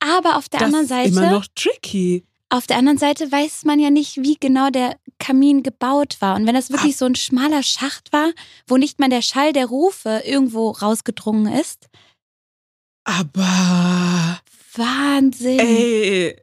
aber 0.00 0.36
auf 0.36 0.50
der 0.50 0.60
das 0.60 0.66
anderen 0.66 0.82
ist 0.84 0.90
Seite. 0.90 1.08
immer 1.08 1.30
noch 1.30 1.46
tricky. 1.54 2.26
Auf 2.52 2.66
der 2.66 2.78
anderen 2.78 2.98
Seite 2.98 3.30
weiß 3.30 3.64
man 3.64 3.78
ja 3.78 3.90
nicht, 3.90 4.16
wie 4.22 4.36
genau 4.38 4.70
der 4.70 4.96
Kamin 5.20 5.62
gebaut 5.62 6.16
war. 6.20 6.34
Und 6.34 6.46
wenn 6.46 6.54
das 6.54 6.70
wirklich 6.70 6.96
so 6.96 7.04
ein 7.04 7.14
schmaler 7.14 7.62
Schacht 7.62 8.12
war, 8.12 8.32
wo 8.66 8.76
nicht 8.76 8.98
mal 8.98 9.08
der 9.08 9.22
Schall 9.22 9.52
der 9.52 9.66
Rufe 9.66 10.22
irgendwo 10.24 10.70
rausgedrungen 10.70 11.52
ist, 11.52 11.88
Aber 13.04 14.40
Wahnsinn. 14.74 15.60
ey, 15.60 16.42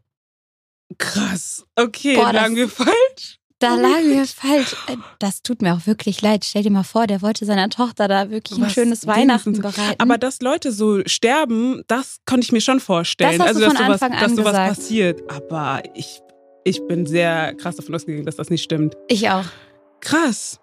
krass. 0.98 1.66
Okay, 1.76 2.16
Boah, 2.16 2.32
lagen 2.32 2.56
wir 2.56 2.70
falsch? 2.70 3.40
Da 3.60 3.76
lagen 3.76 4.10
wir 4.12 4.26
falsch. 4.26 4.76
Äh, 4.88 4.98
Das 5.20 5.42
tut 5.42 5.62
mir 5.64 5.74
auch 5.74 5.88
wirklich 5.88 6.22
leid. 6.22 6.46
Stell 6.46 6.62
dir 6.64 6.70
mal 6.70 6.84
vor, 6.84 7.08
der 7.08 7.22
wollte 7.24 7.46
seiner 7.46 7.70
Tochter 7.70 8.08
da 8.08 8.30
wirklich 8.30 8.60
ein 8.60 8.66
Was 8.66 8.74
schönes 8.74 9.02
Dings 9.02 9.16
Weihnachten 9.16 9.62
bereiten. 9.62 10.00
Aber 10.00 10.18
dass 10.20 10.42
Leute 10.42 10.72
so 10.72 11.02
sterben, 11.08 11.82
das 11.88 12.20
konnte 12.26 12.46
ich 12.46 12.52
mir 12.52 12.62
schon 12.62 12.80
vorstellen. 12.80 13.40
Das 13.40 13.48
hast 13.48 13.60
du 13.60 13.66
also, 13.66 13.70
dass 13.72 13.78
von 13.78 13.86
sowas, 13.88 14.02
Anfang 14.04 14.18
an 14.20 14.36
dass 14.36 14.46
sowas 14.46 14.78
passiert. 14.78 15.22
Aber 15.32 15.82
ich, 15.96 16.22
ich 16.66 16.86
bin 16.88 17.08
sehr 17.08 17.56
krass 17.56 17.76
davon 17.78 17.96
ausgegangen, 17.96 18.26
dass 18.26 18.36
das 18.36 18.50
nicht 18.50 18.64
stimmt. 18.64 18.96
ich 19.08 19.30
auch. 19.30 19.46
Krass. 20.02 20.60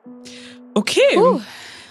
Okay. 0.75 1.01
Uh. 1.17 1.41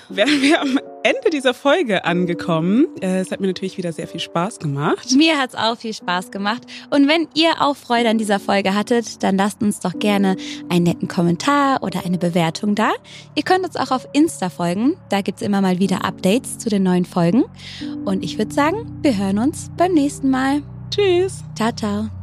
Wären 0.09 0.41
wir 0.41 0.61
am 0.61 0.79
Ende 1.03 1.29
dieser 1.31 1.53
Folge 1.53 2.05
angekommen. 2.05 2.87
Äh, 3.01 3.19
Es 3.19 3.31
hat 3.31 3.39
mir 3.39 3.47
natürlich 3.47 3.77
wieder 3.77 3.91
sehr 3.93 4.07
viel 4.07 4.19
Spaß 4.19 4.59
gemacht. 4.59 5.11
Mir 5.15 5.37
hat's 5.37 5.55
auch 5.55 5.77
viel 5.77 5.93
Spaß 5.93 6.31
gemacht. 6.31 6.63
Und 6.89 7.07
wenn 7.07 7.27
ihr 7.35 7.61
auch 7.61 7.75
Freude 7.75 8.09
an 8.09 8.17
dieser 8.17 8.39
Folge 8.39 8.73
hattet, 8.73 9.21
dann 9.23 9.37
lasst 9.37 9.61
uns 9.61 9.79
doch 9.79 9.97
gerne 9.99 10.35
einen 10.69 10.83
netten 10.83 11.07
Kommentar 11.07 11.83
oder 11.83 12.05
eine 12.05 12.17
Bewertung 12.17 12.75
da. 12.75 12.91
Ihr 13.35 13.43
könnt 13.43 13.65
uns 13.65 13.75
auch 13.75 13.91
auf 13.91 14.07
Insta 14.13 14.49
folgen. 14.49 14.97
Da 15.09 15.21
gibt's 15.21 15.41
immer 15.41 15.61
mal 15.61 15.79
wieder 15.79 16.05
Updates 16.05 16.57
zu 16.57 16.69
den 16.69 16.83
neuen 16.83 17.05
Folgen. 17.05 17.43
Und 18.05 18.23
ich 18.23 18.37
würde 18.37 18.53
sagen, 18.53 18.99
wir 19.01 19.17
hören 19.17 19.39
uns 19.39 19.69
beim 19.77 19.93
nächsten 19.93 20.29
Mal. 20.29 20.63
Tschüss. 20.89 21.43
Ciao, 21.55 21.71
ciao. 21.71 22.22